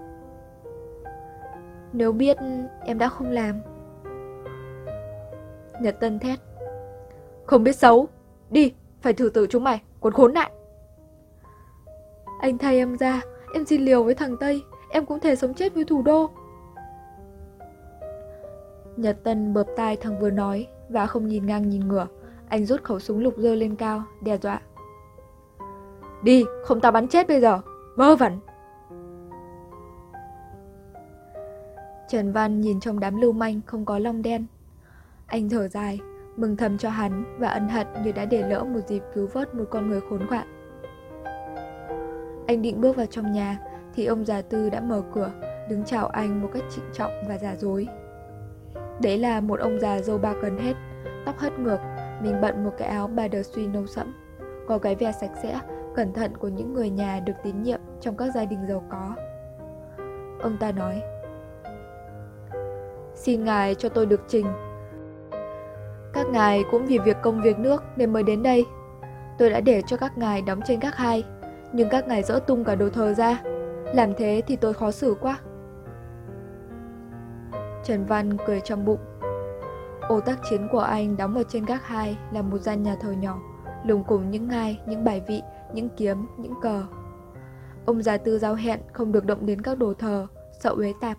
Nếu 1.94 2.12
biết, 2.12 2.38
em 2.86 2.98
đã 2.98 3.10
không 3.10 3.32
làm. 3.32 3.62
Nhật 5.82 6.00
Tân 6.00 6.20
thét. 6.20 6.40
Không 7.46 7.64
biết 7.64 7.76
xấu, 7.76 8.08
đi, 8.50 8.74
phải 9.02 9.14
thử 9.14 9.30
tử 9.30 9.48
chúng 9.50 9.64
mày, 9.64 9.82
còn 10.02 10.14
khốn 10.14 10.34
nạn. 10.34 10.52
Anh 12.40 12.58
thay 12.58 12.78
em 12.78 12.98
ra, 12.98 13.22
em 13.54 13.66
xin 13.66 13.82
liều 13.82 14.04
với 14.04 14.14
thằng 14.14 14.38
Tây, 14.38 14.64
em 14.92 15.06
cũng 15.06 15.20
thể 15.20 15.36
sống 15.36 15.54
chết 15.54 15.74
với 15.74 15.84
thủ 15.84 16.02
đô. 16.02 16.30
Nhật 18.98 19.24
Tân 19.24 19.54
bợp 19.54 19.68
tai 19.76 19.98
thằng 19.98 20.20
vừa 20.20 20.32
nói 20.32 20.68
và 20.90 21.08
không 21.08 21.28
nhìn 21.28 21.46
ngang 21.46 21.70
nhìn 21.70 21.88
ngửa. 21.88 22.08
Anh 22.50 22.66
rút 22.66 22.84
khẩu 22.84 23.00
súng 23.00 23.20
lục 23.20 23.34
dơ 23.38 23.56
lên 23.56 23.76
cao, 23.76 24.04
đe 24.22 24.38
dọa. 24.38 24.62
Đi, 26.24 26.46
không 26.66 26.82
tao 26.82 26.92
bắn 26.92 27.08
chết 27.08 27.28
bây 27.28 27.42
giờ. 27.42 27.60
Vơ 27.96 28.16
vẩn. 28.16 28.40
Trần 32.08 32.32
Văn 32.32 32.62
nhìn 32.62 32.80
trong 32.80 33.00
đám 33.00 33.22
lưu 33.22 33.32
manh 33.32 33.62
không 33.66 33.86
có 33.86 34.00
long 34.00 34.22
đen. 34.22 34.46
Anh 35.28 35.50
thở 35.50 35.68
dài, 35.68 36.00
mừng 36.36 36.58
thầm 36.58 36.78
cho 36.78 36.90
hắn 36.90 37.38
và 37.40 37.48
ân 37.48 37.70
hận 37.70 37.88
như 38.04 38.12
đã 38.12 38.26
để 38.26 38.50
lỡ 38.50 38.64
một 38.64 38.80
dịp 38.88 39.04
cứu 39.14 39.28
vớt 39.34 39.56
một 39.56 39.66
con 39.70 39.90
người 39.90 40.02
khốn 40.10 40.28
quạn. 40.28 40.48
Anh 42.48 42.62
định 42.62 42.82
bước 42.82 42.96
vào 42.96 43.06
trong 43.06 43.32
nhà 43.32 43.60
thì 43.94 44.06
ông 44.06 44.26
già 44.26 44.42
Tư 44.42 44.70
đã 44.70 44.82
mở 44.82 45.02
cửa, 45.14 45.32
đứng 45.70 45.84
chào 45.84 46.08
anh 46.08 46.42
một 46.42 46.50
cách 46.54 46.64
trịnh 46.76 46.86
trọng 46.94 47.12
và 47.28 47.38
giả 47.38 47.56
dối. 47.56 47.88
Đấy 49.02 49.18
là 49.18 49.42
một 49.42 49.60
ông 49.60 49.80
già 49.80 50.02
dâu 50.02 50.18
ba 50.18 50.34
gần 50.34 50.58
hết, 50.58 50.74
tóc 51.26 51.38
hất 51.38 51.60
ngược, 51.60 51.80
mình 52.22 52.42
bận 52.42 52.64
một 52.64 52.72
cái 52.78 52.88
áo 52.88 53.08
bà 53.08 53.28
đờ 53.28 53.44
suy 53.44 53.68
nâu 53.68 53.88
sẫm, 53.88 54.14
có 54.68 54.78
cái 54.78 54.96
vẻ 54.96 55.12
sạch 55.12 55.32
sẽ, 55.44 55.60
cẩn 55.96 56.14
thận 56.14 56.38
của 56.38 56.48
những 56.48 56.74
người 56.74 56.90
nhà 56.90 57.20
được 57.20 57.34
tín 57.44 57.64
nhiệm 57.64 57.80
trong 58.02 58.18
các 58.18 58.32
gia 58.36 58.46
đình 58.46 58.60
giàu 58.70 58.84
có. 58.90 59.16
Ông 60.42 60.58
ta 60.60 60.72
nói, 60.72 61.02
Xin 63.16 63.44
ngài 63.44 63.76
cho 63.76 63.90
tôi 63.90 64.06
được 64.06 64.22
trình. 64.28 64.46
Các 66.14 66.28
ngài 66.32 66.64
cũng 66.72 66.86
vì 66.86 67.00
việc 67.00 67.18
công 67.22 67.42
việc 67.42 67.60
nước 67.60 67.84
nên 67.96 68.14
mới 68.14 68.24
đến 68.24 68.44
đây. 68.44 68.66
Tôi 69.38 69.50
đã 69.50 69.62
để 69.62 69.82
cho 69.88 69.98
các 69.98 70.18
ngài 70.18 70.42
đóng 70.42 70.60
trên 70.66 70.80
các 70.80 70.96
hai, 70.96 71.24
nhưng 71.74 71.90
các 71.90 72.08
ngài 72.08 72.24
dỡ 72.24 72.40
tung 72.48 72.64
cả 72.64 72.76
đồ 72.76 72.90
thờ 72.90 73.14
ra. 73.14 73.42
Làm 73.94 74.14
thế 74.14 74.42
thì 74.48 74.56
tôi 74.56 74.74
khó 74.74 74.92
xử 74.92 75.16
quá. 75.22 75.40
Trần 77.84 78.06
Văn 78.06 78.38
cười 78.48 78.62
trong 78.62 78.86
bụng. 78.86 79.00
Ô 80.10 80.20
tác 80.20 80.40
chiến 80.50 80.68
của 80.72 80.80
anh 80.80 81.18
đóng 81.18 81.36
ở 81.36 81.44
trên 81.50 81.66
gác 81.66 81.88
hai 81.88 82.18
là 82.32 82.42
một 82.42 82.58
gian 82.58 82.84
nhà 82.84 82.96
thờ 82.96 83.12
nhỏ, 83.12 83.40
lùng 83.86 84.04
cùng 84.08 84.32
những 84.32 84.48
ngai, 84.48 84.80
những 84.88 85.04
bài 85.04 85.22
vị, 85.28 85.42
những 85.74 85.90
kiếm, 85.98 86.28
những 86.38 86.54
cờ. 86.62 86.84
Ông 87.86 88.02
già 88.02 88.18
tư 88.18 88.40
giao 88.40 88.56
hẹn 88.56 88.80
không 88.94 89.12
được 89.12 89.26
động 89.26 89.46
đến 89.46 89.62
các 89.62 89.78
đồ 89.78 89.94
thờ, 89.94 90.28
sợ 90.60 90.70
uế 90.70 90.94
tạp. 91.02 91.18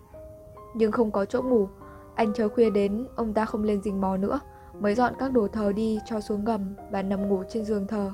Nhưng 0.75 0.91
không 0.91 1.11
có 1.11 1.25
chỗ 1.25 1.41
ngủ, 1.41 1.67
anh 2.15 2.33
chờ 2.33 2.49
khuya 2.49 2.69
đến, 2.69 3.07
ông 3.15 3.33
ta 3.33 3.45
không 3.45 3.63
lên 3.63 3.81
rình 3.81 4.01
mò 4.01 4.17
nữa, 4.17 4.39
mới 4.79 4.95
dọn 4.95 5.13
các 5.19 5.31
đồ 5.31 5.47
thờ 5.47 5.71
đi 5.75 5.99
cho 6.05 6.21
xuống 6.21 6.45
gầm 6.45 6.75
và 6.91 7.01
nằm 7.01 7.29
ngủ 7.29 7.43
trên 7.49 7.65
giường 7.65 7.87
thờ. 7.87 8.11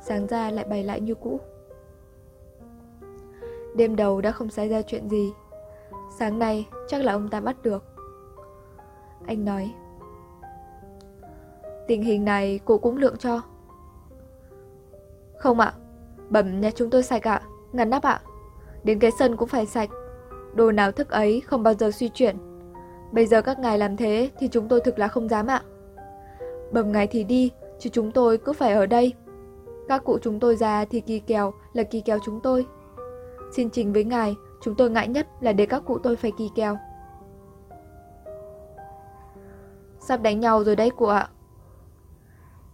Sáng 0.00 0.26
ra 0.26 0.50
lại 0.50 0.64
bày 0.64 0.84
lại 0.84 1.00
như 1.00 1.14
cũ. 1.14 1.40
Đêm 3.76 3.96
đầu 3.96 4.20
đã 4.20 4.32
không 4.32 4.50
xảy 4.50 4.68
ra 4.68 4.82
chuyện 4.82 5.08
gì. 5.08 5.32
Sáng 6.18 6.38
nay 6.38 6.68
chắc 6.88 7.02
là 7.02 7.12
ông 7.12 7.28
ta 7.28 7.40
bắt 7.40 7.56
được. 7.62 7.84
Anh 9.26 9.44
nói. 9.44 9.74
Tình 11.88 12.02
hình 12.02 12.24
này 12.24 12.60
cô 12.64 12.78
cũng 12.78 12.96
lượng 12.96 13.16
cho. 13.16 13.40
Không 15.38 15.60
ạ, 15.60 15.72
bẩm 16.28 16.60
nhà 16.60 16.70
chúng 16.74 16.90
tôi 16.90 17.02
sạch 17.02 17.28
ạ, 17.28 17.42
ngăn 17.72 17.90
nắp 17.90 18.02
ạ. 18.02 18.20
Đến 18.84 18.98
cái 18.98 19.10
sân 19.10 19.36
cũng 19.36 19.48
phải 19.48 19.66
sạch. 19.66 19.90
Đồ 20.54 20.72
nào 20.72 20.92
thức 20.92 21.10
ấy 21.10 21.40
không 21.40 21.62
bao 21.62 21.74
giờ 21.74 21.90
suy 21.90 22.08
chuyển 22.08 22.36
Bây 23.12 23.26
giờ 23.26 23.42
các 23.42 23.58
ngài 23.58 23.78
làm 23.78 23.96
thế 23.96 24.30
thì 24.38 24.48
chúng 24.48 24.68
tôi 24.68 24.80
thực 24.80 24.98
là 24.98 25.08
không 25.08 25.28
dám 25.28 25.46
ạ. 25.46 25.62
Bẩm 26.72 26.92
ngài 26.92 27.06
thì 27.06 27.24
đi, 27.24 27.50
chứ 27.78 27.90
chúng 27.92 28.12
tôi 28.12 28.38
cứ 28.38 28.52
phải 28.52 28.72
ở 28.72 28.86
đây. 28.86 29.12
Các 29.88 30.04
cụ 30.04 30.18
chúng 30.22 30.40
tôi 30.40 30.56
già 30.56 30.84
thì 30.84 31.00
kỳ 31.00 31.18
kèo 31.18 31.52
là 31.72 31.82
kỳ 31.82 32.00
kèo 32.00 32.18
chúng 32.24 32.40
tôi. 32.40 32.66
Xin 33.52 33.70
trình 33.70 33.92
với 33.92 34.04
ngài, 34.04 34.36
chúng 34.60 34.74
tôi 34.74 34.90
ngại 34.90 35.08
nhất 35.08 35.26
là 35.40 35.52
để 35.52 35.66
các 35.66 35.82
cụ 35.86 35.98
tôi 35.98 36.16
phải 36.16 36.32
kỳ 36.38 36.50
kèo. 36.54 36.78
Sắp 40.00 40.22
đánh 40.22 40.40
nhau 40.40 40.64
rồi 40.64 40.76
đấy 40.76 40.90
cụ 40.90 41.06
ạ. 41.06 41.28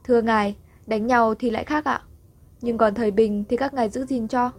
Thưa 0.05 0.23
ngài, 0.23 0.57
đánh 0.87 1.07
nhau 1.07 1.35
thì 1.39 1.51
lại 1.51 1.65
khác 1.65 1.85
ạ. 1.85 2.03
Nhưng 2.61 2.79
còn 2.79 2.95
thời 2.95 3.11
bình 3.11 3.45
thì 3.49 3.57
các 3.57 3.75
ngài 3.75 3.89
giữ 3.89 4.05
gìn 4.05 4.29
cho. 4.29 4.51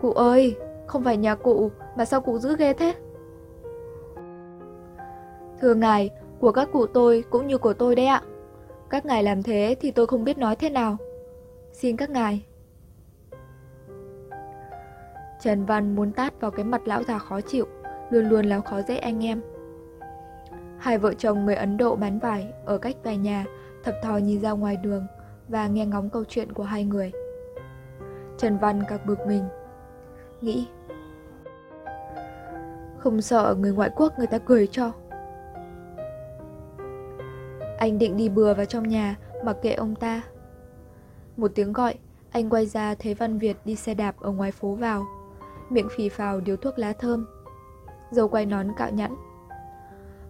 Cụ 0.00 0.12
ơi, 0.12 0.56
không 0.86 1.04
phải 1.04 1.16
nhà 1.16 1.34
cụ 1.34 1.70
mà 1.96 2.04
sao 2.04 2.20
cụ 2.20 2.38
giữ 2.38 2.56
ghê 2.56 2.72
thế? 2.72 2.94
Thưa 5.60 5.74
ngài, 5.74 6.10
của 6.40 6.52
các 6.52 6.68
cụ 6.72 6.86
tôi 6.86 7.24
cũng 7.30 7.46
như 7.46 7.58
của 7.58 7.72
tôi 7.72 7.94
đấy 7.94 8.06
ạ. 8.06 8.22
Các 8.90 9.06
ngài 9.06 9.22
làm 9.22 9.42
thế 9.42 9.76
thì 9.80 9.90
tôi 9.90 10.06
không 10.06 10.24
biết 10.24 10.38
nói 10.38 10.56
thế 10.56 10.70
nào. 10.70 10.96
Xin 11.72 11.96
các 11.96 12.10
ngài. 12.10 12.44
Trần 15.40 15.64
Văn 15.64 15.96
muốn 15.96 16.12
tát 16.12 16.40
vào 16.40 16.50
cái 16.50 16.64
mặt 16.64 16.80
lão 16.84 17.02
già 17.02 17.18
khó 17.18 17.40
chịu, 17.40 17.66
luôn 18.10 18.28
luôn 18.28 18.46
làm 18.46 18.62
khó 18.62 18.82
dễ 18.82 18.96
anh 18.96 19.24
em. 19.24 19.42
Hai 20.78 20.98
vợ 20.98 21.14
chồng 21.14 21.44
người 21.44 21.54
Ấn 21.54 21.76
Độ 21.76 21.96
bán 21.96 22.18
vải 22.18 22.52
ở 22.64 22.78
cách 22.78 22.96
vài 23.02 23.16
nhà, 23.16 23.44
thập 23.84 23.94
thò 24.02 24.16
nhìn 24.16 24.40
ra 24.40 24.50
ngoài 24.50 24.76
đường 24.76 25.06
và 25.48 25.66
nghe 25.66 25.86
ngóng 25.86 26.10
câu 26.10 26.24
chuyện 26.24 26.52
của 26.52 26.62
hai 26.62 26.84
người. 26.84 27.12
Trần 28.38 28.58
Văn 28.58 28.82
càng 28.88 29.06
bực 29.06 29.18
mình, 29.26 29.44
nghĩ 30.40 30.66
Không 32.98 33.20
sợ 33.20 33.56
người 33.58 33.72
ngoại 33.72 33.90
quốc 33.96 34.18
người 34.18 34.26
ta 34.26 34.38
cười 34.38 34.66
cho 34.66 34.92
anh 37.78 37.98
định 37.98 38.16
đi 38.16 38.28
bừa 38.28 38.54
vào 38.54 38.64
trong 38.64 38.88
nhà, 38.88 39.16
mặc 39.44 39.56
kệ 39.62 39.72
ông 39.72 39.94
ta. 39.94 40.22
Một 41.36 41.50
tiếng 41.54 41.72
gọi, 41.72 41.94
anh 42.30 42.50
quay 42.50 42.66
ra 42.66 42.94
thấy 42.94 43.14
Văn 43.14 43.38
Việt 43.38 43.56
đi 43.64 43.76
xe 43.76 43.94
đạp 43.94 44.14
ở 44.20 44.30
ngoài 44.30 44.52
phố 44.52 44.74
vào. 44.74 45.06
Miệng 45.70 45.88
phì 45.90 46.08
phào 46.08 46.40
điếu 46.40 46.56
thuốc 46.56 46.78
lá 46.78 46.92
thơm. 46.92 47.26
Dâu 48.10 48.28
quay 48.28 48.46
nón 48.46 48.68
cạo 48.76 48.90
nhẵn. 48.90 49.14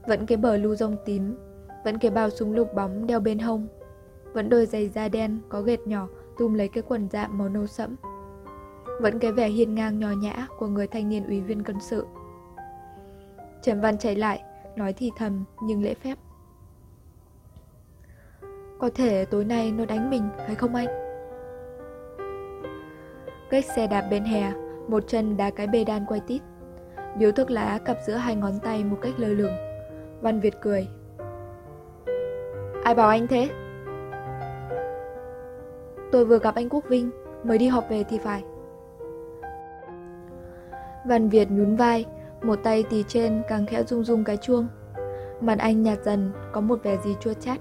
Vẫn 0.06 0.26
cái 0.26 0.38
bờ 0.38 0.56
lưu 0.56 0.74
rông 0.74 0.96
tím, 1.04 1.36
vẫn 1.84 1.98
cái 1.98 2.10
bao 2.10 2.30
súng 2.30 2.52
lục 2.52 2.74
bóng 2.74 3.06
đeo 3.06 3.20
bên 3.20 3.38
hông. 3.38 3.68
Vẫn 4.32 4.48
đôi 4.48 4.66
giày 4.66 4.88
da 4.88 5.08
đen 5.08 5.38
có 5.48 5.60
gệt 5.60 5.86
nhỏ 5.86 6.08
tùm 6.38 6.54
lấy 6.54 6.68
cái 6.68 6.82
quần 6.88 7.08
dạ 7.08 7.28
màu 7.28 7.48
nâu 7.48 7.66
sẫm. 7.66 7.96
Vẫn 9.00 9.18
cái 9.18 9.32
vẻ 9.32 9.48
hiên 9.48 9.74
ngang 9.74 9.98
nhò 9.98 10.10
nhã 10.10 10.46
của 10.58 10.66
người 10.66 10.86
thanh 10.86 11.08
niên 11.08 11.26
ủy 11.26 11.40
viên 11.40 11.64
quân 11.64 11.80
sự. 11.80 12.06
Trần 13.62 13.80
Văn 13.80 13.98
chạy 13.98 14.16
lại, 14.16 14.42
nói 14.76 14.92
thì 14.92 15.10
thầm 15.16 15.44
nhưng 15.62 15.82
lễ 15.82 15.94
phép. 15.94 16.18
Có 18.78 18.90
thể 18.94 19.24
tối 19.24 19.44
nay 19.44 19.72
nó 19.72 19.84
đánh 19.84 20.10
mình, 20.10 20.28
phải 20.46 20.54
không 20.54 20.74
anh? 20.74 20.86
Cách 23.50 23.64
xe 23.76 23.86
đạp 23.86 24.08
bên 24.10 24.24
hè, 24.24 24.52
một 24.90 25.02
chân 25.06 25.36
đá 25.36 25.50
cái 25.50 25.66
bê 25.66 25.84
đan 25.84 26.06
quay 26.06 26.20
tít. 26.26 26.42
Điếu 27.16 27.32
thuốc 27.32 27.50
lá 27.50 27.78
cặp 27.84 27.96
giữa 28.06 28.14
hai 28.14 28.36
ngón 28.36 28.52
tay 28.62 28.84
một 28.84 28.96
cách 29.02 29.12
lơ 29.16 29.28
lửng. 29.28 29.52
Văn 30.20 30.40
Việt 30.40 30.54
cười. 30.60 30.88
Ai 32.84 32.94
bảo 32.94 33.08
anh 33.08 33.26
thế? 33.26 33.50
Tôi 36.12 36.24
vừa 36.24 36.38
gặp 36.38 36.54
anh 36.54 36.68
Quốc 36.68 36.84
Vinh, 36.88 37.10
mới 37.44 37.58
đi 37.58 37.68
họp 37.68 37.88
về 37.88 38.04
thì 38.04 38.18
phải. 38.18 38.44
Văn 41.06 41.28
Việt 41.28 41.50
nhún 41.50 41.76
vai, 41.76 42.04
một 42.42 42.58
tay 42.62 42.82
tì 42.82 43.04
trên 43.08 43.42
càng 43.48 43.66
khẽ 43.66 43.82
rung 43.82 44.04
rung 44.04 44.24
cái 44.24 44.36
chuông. 44.36 44.68
Mặt 45.40 45.58
anh 45.58 45.82
nhạt 45.82 45.98
dần, 46.04 46.32
có 46.52 46.60
một 46.60 46.78
vẻ 46.82 46.96
gì 46.96 47.16
chua 47.20 47.32
chát. 47.32 47.58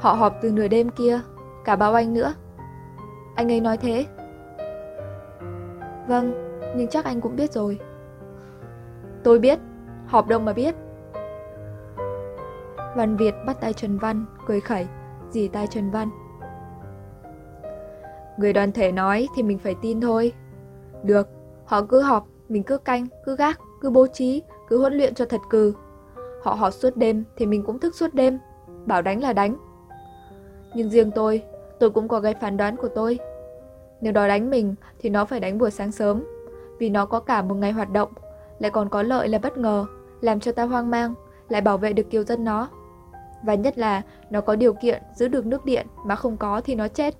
Họ 0.00 0.12
họp 0.12 0.34
từ 0.42 0.52
nửa 0.52 0.68
đêm 0.68 0.90
kia, 0.90 1.20
cả 1.64 1.76
bao 1.76 1.94
anh 1.94 2.14
nữa. 2.14 2.34
Anh 3.36 3.52
ấy 3.52 3.60
nói 3.60 3.76
thế. 3.76 4.06
Vâng, 6.12 6.32
nhưng 6.76 6.88
chắc 6.88 7.04
anh 7.04 7.20
cũng 7.20 7.36
biết 7.36 7.52
rồi. 7.52 7.78
Tôi 9.24 9.38
biết, 9.38 9.58
họp 10.06 10.28
đâu 10.28 10.40
mà 10.40 10.52
biết. 10.52 10.74
Văn 12.96 13.16
Việt 13.16 13.34
bắt 13.46 13.60
tay 13.60 13.72
Trần 13.72 13.98
Văn, 13.98 14.24
cười 14.46 14.60
khẩy, 14.60 14.86
dì 15.30 15.48
tay 15.48 15.66
Trần 15.66 15.90
Văn. 15.90 16.10
Người 18.36 18.52
đoàn 18.52 18.72
thể 18.72 18.92
nói 18.92 19.28
thì 19.36 19.42
mình 19.42 19.58
phải 19.58 19.74
tin 19.82 20.00
thôi. 20.00 20.32
Được, 21.02 21.28
họ 21.64 21.82
cứ 21.82 22.00
họp, 22.00 22.26
mình 22.48 22.62
cứ 22.62 22.78
canh, 22.78 23.06
cứ 23.24 23.36
gác, 23.36 23.60
cứ 23.80 23.90
bố 23.90 24.06
trí, 24.06 24.42
cứ 24.68 24.78
huấn 24.78 24.94
luyện 24.94 25.14
cho 25.14 25.24
thật 25.24 25.40
cừ. 25.50 25.74
Họ 26.42 26.54
họp 26.54 26.72
suốt 26.72 26.96
đêm 26.96 27.24
thì 27.36 27.46
mình 27.46 27.62
cũng 27.62 27.78
thức 27.78 27.94
suốt 27.94 28.14
đêm, 28.14 28.38
bảo 28.86 29.02
đánh 29.02 29.22
là 29.22 29.32
đánh. 29.32 29.56
Nhưng 30.74 30.90
riêng 30.90 31.10
tôi, 31.10 31.42
tôi 31.80 31.90
cũng 31.90 32.08
có 32.08 32.20
cái 32.20 32.34
phán 32.40 32.56
đoán 32.56 32.76
của 32.76 32.88
tôi. 32.88 33.18
Nếu 34.02 34.12
đó 34.12 34.28
đánh 34.28 34.50
mình 34.50 34.74
thì 34.98 35.10
nó 35.10 35.24
phải 35.24 35.40
đánh 35.40 35.58
buổi 35.58 35.70
sáng 35.70 35.92
sớm, 35.92 36.24
vì 36.78 36.90
nó 36.90 37.06
có 37.06 37.20
cả 37.20 37.42
một 37.42 37.54
ngày 37.54 37.72
hoạt 37.72 37.90
động, 37.90 38.12
lại 38.58 38.70
còn 38.70 38.88
có 38.88 39.02
lợi 39.02 39.28
là 39.28 39.38
bất 39.38 39.58
ngờ, 39.58 39.86
làm 40.20 40.40
cho 40.40 40.52
ta 40.52 40.64
hoang 40.64 40.90
mang, 40.90 41.14
lại 41.48 41.60
bảo 41.60 41.78
vệ 41.78 41.92
được 41.92 42.10
kiều 42.10 42.24
dân 42.24 42.44
nó. 42.44 42.68
Và 43.42 43.54
nhất 43.54 43.78
là 43.78 44.02
nó 44.30 44.40
có 44.40 44.56
điều 44.56 44.74
kiện 44.74 45.02
giữ 45.14 45.28
được 45.28 45.46
nước 45.46 45.64
điện 45.64 45.86
mà 46.04 46.16
không 46.16 46.36
có 46.36 46.60
thì 46.60 46.74
nó 46.74 46.88
chết. 46.88 47.14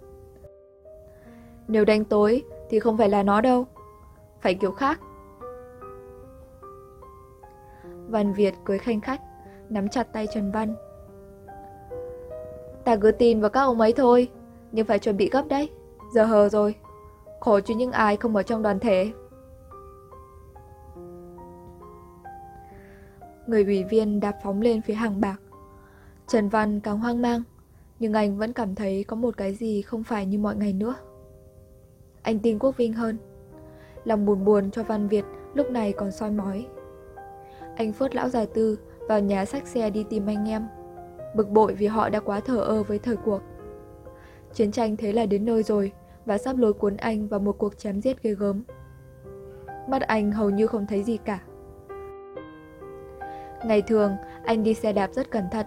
Nếu 1.69 1.85
đánh 1.85 2.05
tối 2.05 2.43
thì 2.71 2.79
không 2.81 2.99
phải 2.99 3.09
là 3.09 3.23
nó 3.23 3.41
đâu, 3.41 3.67
phải 4.41 4.55
kiểu 4.55 4.71
khác. 4.71 5.01
Văn 8.09 8.33
Việt 8.33 8.55
cười 8.65 8.79
khanh 8.79 9.01
khách, 9.01 9.21
nắm 9.69 9.89
chặt 9.89 10.13
tay 10.13 10.27
Trần 10.35 10.53
Văn. 10.53 10.75
Ta 12.85 12.97
cứ 12.97 13.13
tin 13.13 13.41
vào 13.41 13.51
các 13.51 13.61
ông 13.61 13.81
ấy 13.81 13.93
thôi, 13.93 14.29
nhưng 14.73 14.87
phải 14.87 14.99
chuẩn 14.99 15.17
bị 15.17 15.31
gấp 15.33 15.43
đấy, 15.49 15.71
giờ 16.15 16.25
hờ 16.25 16.49
rồi. 16.49 16.75
Khổ 17.41 17.61
cho 17.61 17.75
những 17.75 17.93
ai 17.93 18.17
không 18.17 18.37
ở 18.37 18.43
trong 18.43 18.63
đoàn 18.63 18.79
thể. 18.79 19.13
Người 23.47 23.65
ủy 23.65 23.85
viên 23.85 24.21
đạp 24.21 24.35
phóng 24.43 24.61
lên 24.61 24.83
phía 24.83 24.95
hàng 24.95 25.21
bạc. 25.21 25.37
Trần 26.27 26.49
Văn 26.49 26.81
càng 26.81 26.99
hoang 26.99 27.23
mang, 27.23 27.43
nhưng 27.99 28.13
anh 28.13 28.39
vẫn 28.39 28.53
cảm 28.53 28.75
thấy 28.75 29.05
có 29.05 29.17
một 29.17 29.37
cái 29.37 29.55
gì 29.55 29.83
không 29.83 30.05
phải 30.05 30.27
như 30.27 30.39
mọi 30.39 30.57
ngày 30.57 30.73
nữa. 30.73 30.95
Anh 32.23 32.39
tin 32.39 32.59
Quốc 32.59 32.77
Vinh 32.77 32.93
hơn. 32.93 33.19
Lòng 34.05 34.27
buồn 34.27 34.45
buồn 34.45 34.71
cho 34.71 34.83
Văn 34.83 35.09
Việt 35.09 35.25
lúc 35.55 35.71
này 35.71 35.93
còn 35.93 36.13
soi 36.13 36.31
mói. 36.31 36.67
Anh 37.77 37.93
phớt 37.93 38.15
lão 38.15 38.29
già 38.29 38.45
tư 38.55 38.79
vào 39.09 39.21
nhà 39.21 39.45
sách 39.45 39.67
xe 39.67 39.91
đi 39.91 40.05
tìm 40.11 40.27
anh 40.27 40.49
em. 40.49 40.67
Bực 41.35 41.49
bội 41.49 41.75
vì 41.75 41.87
họ 41.87 42.09
đã 42.09 42.21
quá 42.21 42.41
thờ 42.41 42.57
ơ 42.57 42.83
với 42.83 42.99
thời 42.99 43.17
cuộc. 43.17 43.41
Chiến 44.55 44.73
tranh 44.73 44.97
thế 44.97 45.13
là 45.13 45.27
đến 45.27 45.45
nơi 45.45 45.63
rồi 45.63 45.93
và 46.27 46.39
sắp 46.39 46.57
lôi 46.59 46.73
cuốn 46.73 46.97
anh 46.97 47.29
vào 47.29 47.41
một 47.41 47.59
cuộc 47.59 47.79
chém 47.79 48.01
giết 48.01 48.23
ghê 48.23 48.35
gớm. 48.35 48.63
Mắt 49.89 50.03
anh 50.03 50.33
hầu 50.33 50.51
như 50.51 50.67
không 50.67 50.87
thấy 50.87 51.03
gì 51.03 51.17
cả. 51.17 51.41
Ngày 53.65 53.83
thường, 53.83 54.17
anh 54.45 54.63
đi 54.63 54.75
xe 54.75 54.93
đạp 54.93 55.11
rất 55.13 55.31
cẩn 55.31 55.45
thận. 55.51 55.67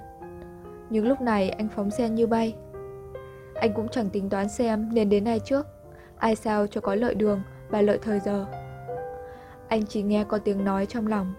Nhưng 0.90 1.08
lúc 1.08 1.22
này 1.22 1.50
anh 1.50 1.68
phóng 1.76 1.92
xe 1.92 2.10
như 2.10 2.28
bay. 2.28 2.56
Anh 3.56 3.74
cũng 3.74 3.88
chẳng 3.88 4.10
tính 4.10 4.30
toán 4.30 4.50
xem 4.50 4.90
nên 4.94 5.10
đến 5.10 5.26
ai 5.28 5.40
trước, 5.40 5.68
ai 6.18 6.36
sao 6.36 6.68
cho 6.68 6.82
có 6.82 6.96
lợi 6.96 7.16
đường 7.16 7.42
và 7.70 7.82
lợi 7.82 8.00
thời 8.02 8.20
giờ. 8.20 8.46
Anh 9.68 9.86
chỉ 9.86 10.02
nghe 10.02 10.24
có 10.24 10.38
tiếng 10.38 10.64
nói 10.64 10.86
trong 10.86 11.08
lòng. 11.08 11.34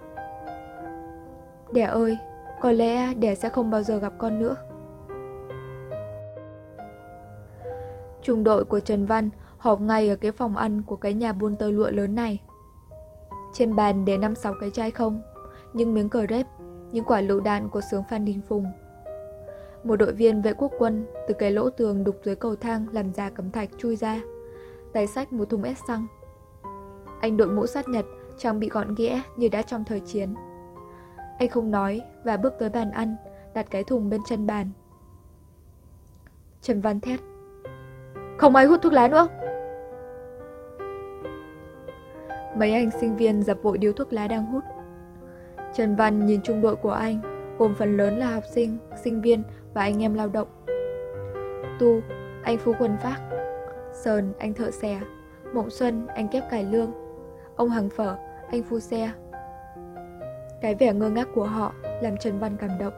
Đẻ 1.73 1.83
ơi, 1.85 2.19
có 2.61 2.73
lẽ 2.73 3.15
đẻ 3.15 3.35
sẽ 3.35 3.49
không 3.49 3.71
bao 3.71 3.83
giờ 3.83 3.99
gặp 3.99 4.13
con 4.19 4.39
nữa. 4.39 4.57
Trung 8.27 8.45
đội 8.45 8.65
của 8.65 8.81
Trần 8.81 9.07
Văn 9.07 9.31
họp 9.59 9.81
ngay 9.81 10.09
ở 10.09 10.17
cái 10.17 10.33
phòng 10.33 10.57
ăn 10.57 10.83
của 10.83 10.97
cái 10.97 11.15
nhà 11.15 11.33
buôn 11.33 11.57
tơ 11.57 11.71
lụa 11.71 11.91
lớn 11.91 12.15
này. 12.15 12.41
Trên 13.53 13.77
bàn 13.77 14.05
để 14.05 14.19
năm 14.19 14.35
sáu 14.35 14.55
cái 14.61 14.71
chai 14.71 14.91
không, 14.91 15.23
những 15.73 15.95
miếng 15.95 16.09
cờ 16.09 16.27
rép, 16.29 16.47
những 16.93 17.05
quả 17.05 17.21
lựu 17.21 17.41
đạn 17.41 17.69
của 17.69 17.81
sướng 17.91 18.03
Phan 18.11 18.25
Đình 18.25 18.41
Phùng. 18.49 18.67
Một 19.85 19.97
đội 19.97 20.13
viên 20.13 20.43
vệ 20.43 20.53
quốc 20.53 20.73
quân 20.79 21.07
từ 21.29 21.35
cái 21.39 21.51
lỗ 21.51 21.71
tường 21.71 22.05
đục 22.05 22.17
dưới 22.25 22.37
cầu 22.37 22.57
thang 22.57 22.87
làm 22.93 23.13
già 23.13 23.31
cấm 23.31 23.51
thạch 23.51 23.71
chui 23.79 23.97
ra, 23.97 24.21
tay 24.93 25.07
sách 25.07 25.33
một 25.33 25.51
thùng 25.51 25.63
ép 25.63 25.77
xăng. 25.89 26.07
Anh 27.21 27.37
đội 27.37 27.49
mũ 27.49 27.67
sát 27.67 27.89
nhật, 27.89 28.05
trang 28.39 28.61
bị 28.61 28.69
gọn 28.69 28.95
ghẽ 28.95 29.23
như 29.37 29.49
đã 29.49 29.63
trong 29.63 29.85
thời 29.85 30.01
chiến. 30.01 30.35
Anh 31.39 31.49
không 31.49 31.71
nói 31.71 32.03
và 32.25 32.37
bước 32.37 32.53
tới 32.59 32.69
bàn 32.69 32.91
ăn, 32.91 33.17
đặt 33.55 33.67
cái 33.71 33.85
thùng 33.85 34.11
bên 34.11 34.21
chân 34.29 34.47
bàn. 34.47 34.71
Trần 36.63 36.81
Văn 36.81 37.01
thét. 37.01 37.21
Không 38.39 38.57
ai 38.57 38.67
hút 38.67 38.83
thuốc 38.83 38.93
lá 38.93 39.09
nữa. 39.09 39.29
Mấy 42.57 42.73
anh 42.73 42.91
sinh 42.91 43.17
viên 43.17 43.43
dập 43.43 43.59
vội 43.63 43.79
điếu 43.79 43.93
thuốc 43.93 44.13
lá 44.13 44.29
đang 44.29 44.47
hút. 44.47 44.65
Trần 45.75 45.97
Văn 45.97 46.27
nhìn 46.27 46.41
trung 46.43 46.61
đội 46.61 46.77
của 46.77 46.91
anh, 46.91 47.21
gồm 47.59 47.75
phần 47.75 47.97
lớn 47.97 48.19
là 48.19 48.31
học 48.31 48.45
sinh, 48.55 48.79
sinh 49.05 49.21
viên 49.21 49.43
và 49.75 49.83
anh 49.83 50.03
em 50.03 50.15
lao 50.15 50.29
động. 50.29 50.49
Tu, 51.81 52.01
anh 52.43 52.59
phu 52.59 52.73
quân 52.79 52.97
phát. 53.03 53.17
Sơn, 53.93 54.33
anh 54.39 54.55
thợ 54.55 54.71
xẻ. 54.71 55.01
Mộng 55.53 55.71
Xuân, 55.71 56.07
anh 56.07 56.29
kép 56.29 56.51
cải 56.51 56.65
lương. 56.65 56.93
Ông 57.57 57.71
Hằng 57.71 57.91
Phở, 57.91 58.17
anh 58.51 58.63
phu 58.63 58.81
xe. 58.81 59.11
Cái 60.61 60.75
vẻ 60.75 60.93
ngơ 60.93 61.11
ngác 61.11 61.29
của 61.35 61.45
họ 61.45 61.73
làm 62.03 62.17
Trần 62.17 62.39
Văn 62.39 62.57
cảm 62.61 62.71
động. 62.81 62.93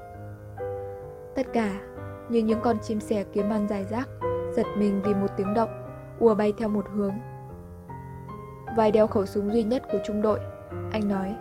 Tất 1.35 1.47
cả 1.53 1.81
như 2.29 2.39
những 2.39 2.61
con 2.63 2.79
chim 2.83 3.01
sẻ 3.01 3.25
kiếm 3.33 3.51
ăn 3.51 3.69
dài 3.69 3.85
rác, 3.85 4.09
giật 4.59 4.67
mình 4.77 5.01
vì 5.05 5.15
một 5.15 5.27
tiếng 5.37 5.55
động, 5.55 5.69
ùa 6.19 6.35
bay 6.35 6.53
theo 6.59 6.69
một 6.69 6.87
hướng. 6.95 7.13
Vai 8.77 8.93
đeo 8.93 9.07
khẩu 9.07 9.27
súng 9.27 9.53
duy 9.53 9.63
nhất 9.63 9.83
của 9.93 9.99
trung 10.07 10.23
đội, 10.23 10.41
anh 10.93 11.09
nói. 11.09 11.35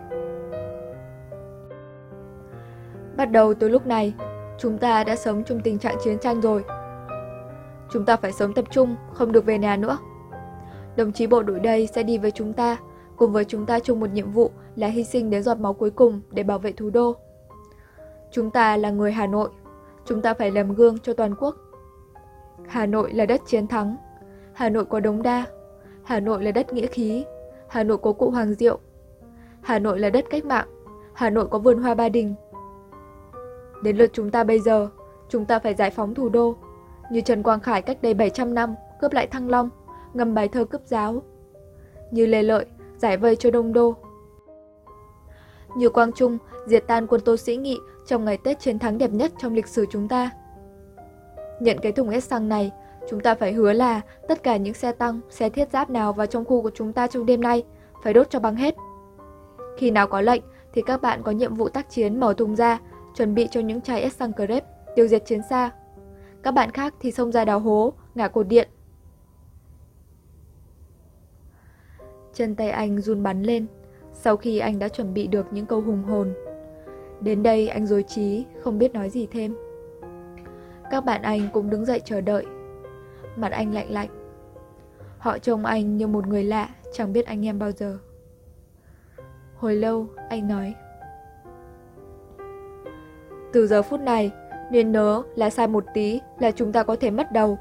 Bắt 3.16 3.30
đầu 3.30 3.54
từ 3.54 3.68
lúc 3.68 3.86
này, 3.86 4.14
chúng 4.58 4.78
ta 4.78 5.04
đã 5.04 5.16
sống 5.16 5.44
trong 5.44 5.60
tình 5.60 5.78
trạng 5.78 5.96
chiến 6.04 6.18
tranh 6.18 6.40
rồi. 6.40 6.64
Chúng 7.90 8.04
ta 8.04 8.16
phải 8.16 8.32
sớm 8.32 8.54
tập 8.54 8.64
trung, 8.70 8.96
không 9.12 9.32
được 9.32 9.46
về 9.46 9.58
nhà 9.58 9.76
nữa. 9.76 9.98
Đồng 10.96 11.12
chí 11.12 11.26
bộ 11.26 11.42
đội 11.42 11.60
đây 11.60 11.86
sẽ 11.86 12.02
đi 12.02 12.18
với 12.18 12.30
chúng 12.30 12.52
ta, 12.52 12.76
cùng 13.16 13.32
với 13.32 13.44
chúng 13.44 13.66
ta 13.66 13.80
chung 13.80 14.00
một 14.00 14.12
nhiệm 14.12 14.32
vụ 14.32 14.50
là 14.76 14.86
hy 14.86 15.04
sinh 15.04 15.30
đến 15.30 15.42
giọt 15.42 15.58
máu 15.58 15.74
cuối 15.74 15.90
cùng 15.90 16.20
để 16.30 16.42
bảo 16.42 16.58
vệ 16.58 16.72
thủ 16.72 16.90
đô. 16.90 17.16
Chúng 18.32 18.50
ta 18.50 18.76
là 18.76 18.90
người 18.90 19.12
Hà 19.12 19.26
Nội, 19.26 19.48
chúng 20.04 20.22
ta 20.22 20.34
phải 20.34 20.50
làm 20.50 20.74
gương 20.74 20.98
cho 20.98 21.12
toàn 21.12 21.34
quốc. 21.34 21.56
Hà 22.68 22.86
Nội 22.86 23.12
là 23.12 23.26
đất 23.26 23.40
chiến 23.46 23.66
thắng, 23.66 23.96
Hà 24.52 24.68
Nội 24.68 24.84
có 24.84 25.00
đống 25.00 25.22
đa, 25.22 25.44
Hà 26.02 26.20
Nội 26.20 26.44
là 26.44 26.50
đất 26.50 26.72
nghĩa 26.72 26.86
khí, 26.86 27.24
Hà 27.68 27.82
Nội 27.82 27.98
có 27.98 28.12
cụ 28.12 28.30
Hoàng 28.30 28.54
Diệu, 28.54 28.78
Hà 29.60 29.78
Nội 29.78 29.98
là 29.98 30.10
đất 30.10 30.24
cách 30.30 30.44
mạng, 30.44 30.68
Hà 31.12 31.30
Nội 31.30 31.46
có 31.50 31.58
vườn 31.58 31.82
hoa 31.82 31.94
Ba 31.94 32.08
Đình. 32.08 32.34
Đến 33.82 33.96
lượt 33.96 34.10
chúng 34.12 34.30
ta 34.30 34.44
bây 34.44 34.60
giờ, 34.60 34.88
chúng 35.28 35.44
ta 35.44 35.58
phải 35.58 35.74
giải 35.74 35.90
phóng 35.90 36.14
thủ 36.14 36.28
đô, 36.28 36.56
như 37.10 37.20
Trần 37.20 37.42
Quang 37.42 37.60
Khải 37.60 37.82
cách 37.82 38.02
đây 38.02 38.14
700 38.14 38.54
năm 38.54 38.74
cướp 39.00 39.12
lại 39.12 39.26
Thăng 39.26 39.48
Long, 39.50 39.70
ngâm 40.14 40.34
bài 40.34 40.48
thơ 40.48 40.64
cướp 40.64 40.80
giáo. 40.84 41.22
Như 42.10 42.26
Lê 42.26 42.42
Lợi, 42.42 42.66
giải 42.96 43.16
vây 43.16 43.36
cho 43.36 43.50
Đông 43.50 43.72
Đô. 43.72 43.94
Như 45.76 45.88
Quang 45.88 46.12
Trung, 46.12 46.38
diệt 46.66 46.84
tan 46.86 47.06
quân 47.06 47.20
Tô 47.24 47.36
Sĩ 47.36 47.56
Nghị 47.56 47.78
trong 48.06 48.24
ngày 48.24 48.38
Tết 48.44 48.60
chiến 48.60 48.78
thắng 48.78 48.98
đẹp 48.98 49.10
nhất 49.10 49.32
trong 49.38 49.54
lịch 49.54 49.66
sử 49.66 49.86
chúng 49.90 50.08
ta. 50.08 50.30
Nhận 51.60 51.78
cái 51.78 51.92
thùng 51.92 52.20
S 52.20 52.24
xăng 52.24 52.48
này, 52.48 52.72
chúng 53.10 53.20
ta 53.20 53.34
phải 53.34 53.52
hứa 53.52 53.72
là 53.72 54.00
tất 54.28 54.42
cả 54.42 54.56
những 54.56 54.74
xe 54.74 54.92
tăng, 54.92 55.20
xe 55.30 55.50
thiết 55.50 55.70
giáp 55.72 55.90
nào 55.90 56.12
vào 56.12 56.26
trong 56.26 56.44
khu 56.44 56.62
của 56.62 56.70
chúng 56.74 56.92
ta 56.92 57.06
trong 57.06 57.26
đêm 57.26 57.40
nay 57.40 57.64
phải 58.02 58.12
đốt 58.12 58.30
cho 58.30 58.40
bằng 58.40 58.56
hết. 58.56 58.74
Khi 59.76 59.90
nào 59.90 60.06
có 60.06 60.20
lệnh 60.20 60.42
thì 60.72 60.82
các 60.86 61.02
bạn 61.02 61.22
có 61.22 61.32
nhiệm 61.32 61.54
vụ 61.54 61.68
tác 61.68 61.90
chiến 61.90 62.20
mở 62.20 62.34
thùng 62.34 62.56
ra, 62.56 62.80
chuẩn 63.14 63.34
bị 63.34 63.48
cho 63.50 63.60
những 63.60 63.80
chai 63.80 64.10
S 64.10 64.16
xăng 64.16 64.32
crepe 64.32 64.66
tiêu 64.96 65.08
diệt 65.08 65.26
chiến 65.26 65.40
xa. 65.50 65.70
Các 66.42 66.50
bạn 66.50 66.70
khác 66.70 66.94
thì 67.00 67.10
xông 67.10 67.32
ra 67.32 67.44
đào 67.44 67.60
hố, 67.60 67.92
ngả 68.14 68.28
cột 68.28 68.48
điện. 68.48 68.68
Chân 72.34 72.54
tay 72.54 72.70
anh 72.70 73.00
run 73.00 73.22
bắn 73.22 73.42
lên, 73.42 73.66
sau 74.12 74.36
khi 74.36 74.58
anh 74.58 74.78
đã 74.78 74.88
chuẩn 74.88 75.14
bị 75.14 75.26
được 75.26 75.46
những 75.50 75.66
câu 75.66 75.80
hùng 75.80 76.02
hồn. 76.02 76.34
Đến 77.20 77.42
đây 77.42 77.68
anh 77.68 77.86
dối 77.86 78.02
trí, 78.02 78.44
không 78.60 78.78
biết 78.78 78.94
nói 78.94 79.10
gì 79.10 79.26
thêm. 79.26 79.56
Các 80.90 81.04
bạn 81.04 81.22
anh 81.22 81.48
cũng 81.52 81.70
đứng 81.70 81.84
dậy 81.84 82.00
chờ 82.04 82.20
đợi. 82.20 82.46
Mặt 83.36 83.52
anh 83.52 83.74
lạnh 83.74 83.90
lạnh. 83.90 84.08
Họ 85.18 85.38
trông 85.38 85.64
anh 85.64 85.96
như 85.96 86.06
một 86.06 86.26
người 86.26 86.44
lạ, 86.44 86.68
chẳng 86.92 87.12
biết 87.12 87.26
anh 87.26 87.46
em 87.46 87.58
bao 87.58 87.72
giờ. 87.72 87.98
Hồi 89.56 89.74
lâu, 89.74 90.06
anh 90.28 90.48
nói. 90.48 90.74
Từ 93.52 93.66
giờ 93.66 93.82
phút 93.82 94.00
này, 94.00 94.30
nên 94.70 94.92
nhớ 94.92 95.22
là 95.34 95.50
sai 95.50 95.66
một 95.66 95.84
tí 95.94 96.20
là 96.38 96.50
chúng 96.50 96.72
ta 96.72 96.82
có 96.82 96.96
thể 96.96 97.10
mất 97.10 97.32
đầu. 97.32 97.58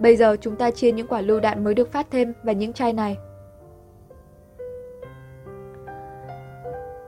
Bây 0.00 0.16
giờ 0.16 0.36
chúng 0.40 0.56
ta 0.56 0.70
chia 0.70 0.92
những 0.92 1.06
quả 1.06 1.20
lưu 1.20 1.40
đạn 1.40 1.64
mới 1.64 1.74
được 1.74 1.92
phát 1.92 2.06
thêm 2.10 2.32
và 2.42 2.52
những 2.52 2.72
chai 2.72 2.92
này. 2.92 3.16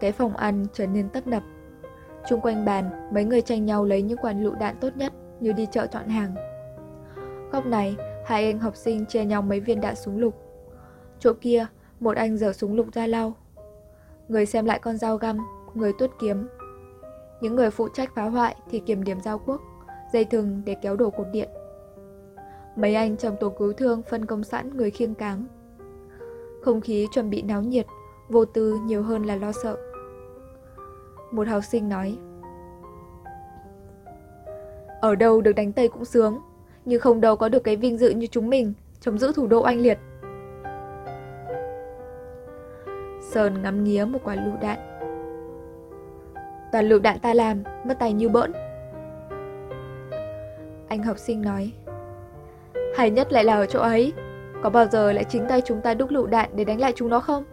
Cái 0.01 0.13
phòng 0.13 0.37
ăn 0.37 0.67
trở 0.73 0.87
nên 0.87 1.09
tấp 1.09 1.27
nập. 1.27 1.43
Trung 2.29 2.41
quanh 2.41 2.65
bàn, 2.65 3.09
mấy 3.15 3.25
người 3.25 3.43
tranh 3.43 3.67
nhau 3.67 3.85
lấy 3.85 4.03
những 4.03 4.19
quả 4.19 4.33
lựu 4.33 4.55
đạn 4.55 4.77
tốt 4.81 4.97
nhất 4.97 5.13
như 5.41 5.53
đi 5.53 5.67
chợ 5.73 5.87
chọn 5.87 6.09
hàng. 6.09 6.35
Góc 7.53 7.67
này, 7.67 7.97
hai 8.27 8.45
anh 8.45 8.59
học 8.59 8.77
sinh 8.77 9.07
chia 9.07 9.25
nhau 9.25 9.43
mấy 9.43 9.61
viên 9.61 9.81
đạn 9.81 9.97
súng 9.97 10.19
lục. 10.19 10.35
Chỗ 11.19 11.33
kia, 11.41 11.67
một 12.01 12.17
anh 12.17 12.37
giở 12.37 12.53
súng 12.53 12.77
lục 12.77 12.87
ra 12.93 13.07
lau. 13.07 13.35
Người 14.29 14.47
xem 14.47 14.65
lại 14.65 14.79
con 14.79 14.97
dao 14.97 15.17
găm, 15.17 15.39
người 15.75 15.93
tuốt 15.99 16.11
kiếm. 16.21 16.49
Những 17.41 17.57
người 17.57 17.71
phụ 17.71 17.89
trách 17.89 18.15
phá 18.15 18.25
hoại 18.25 18.57
thì 18.71 18.79
kiểm 18.81 19.05
điểm 19.05 19.21
giao 19.21 19.39
quốc, 19.39 19.61
dây 20.13 20.25
thừng 20.25 20.63
để 20.65 20.75
kéo 20.83 20.97
đổ 20.97 21.11
cột 21.11 21.27
điện. 21.33 21.49
Mấy 22.77 22.95
anh 22.95 23.17
trong 23.17 23.37
tổ 23.41 23.49
cứu 23.51 23.73
thương 23.73 24.03
phân 24.03 24.27
công 24.27 24.45
sẵn 24.45 24.77
người 24.77 24.91
khiêng 24.91 25.15
cáng. 25.15 25.45
Không 26.63 26.81
khí 26.81 27.09
chuẩn 27.13 27.31
bị 27.31 27.43
náo 27.43 27.63
nhiệt, 27.63 27.87
vô 28.29 28.45
tư 28.45 28.79
nhiều 28.85 29.03
hơn 29.03 29.25
là 29.25 29.37
lo 29.37 29.53
sợ. 29.53 29.77
Một 31.31 31.49
học 31.49 31.65
sinh 31.65 31.89
nói 31.89 32.19
ở 35.01 35.15
đâu 35.15 35.41
được 35.41 35.53
đánh 35.53 35.73
Tây 35.73 35.89
cũng 35.89 36.05
sướng 36.05 36.39
Nhưng 36.85 37.01
không 37.01 37.21
đâu 37.21 37.37
có 37.37 37.49
được 37.49 37.65
cái 37.65 37.77
vinh 37.77 37.99
dự 37.99 38.11
như 38.11 38.27
chúng 38.27 38.51
mình 38.51 38.73
Chống 39.01 39.19
giữ 39.19 39.33
thủ 39.33 39.47
đô 39.47 39.65
oanh 39.65 39.81
liệt. 39.81 39.99
Sơn 43.31 43.63
ngắm 43.63 43.85
nghía 43.85 44.05
một 44.05 44.19
quả 44.25 44.35
lựu 44.35 44.55
đạn. 44.63 44.79
Toàn 46.73 46.89
lựu 46.89 46.99
đạn 46.99 47.19
ta 47.19 47.35
làm 47.35 47.63
Mất 47.85 47.99
tay 47.99 48.13
như 48.13 48.29
bỡn. 48.29 48.53
Anh 50.89 51.03
học 51.03 51.19
sinh 51.19 51.43
nói 51.43 51.73
Hay 52.97 53.11
nhất 53.11 53.33
lại 53.33 53.45
là 53.45 53.55
ở 53.55 53.67
chỗ 53.67 53.81
ấy 53.81 54.13
Có 54.63 54.71
bao 54.71 54.87
giờ 54.87 55.13
lại 55.13 55.25
chính 55.25 55.47
tay 55.49 55.63
chúng 55.65 55.81
ta 55.81 55.95
đúc 55.95 56.11
lựu 56.11 56.27
đạn 56.27 56.51
Để 56.55 56.65
đánh 56.65 56.81
lại 56.81 56.93
chúng 56.97 57.09
nó 57.09 57.21
không? 57.21 57.45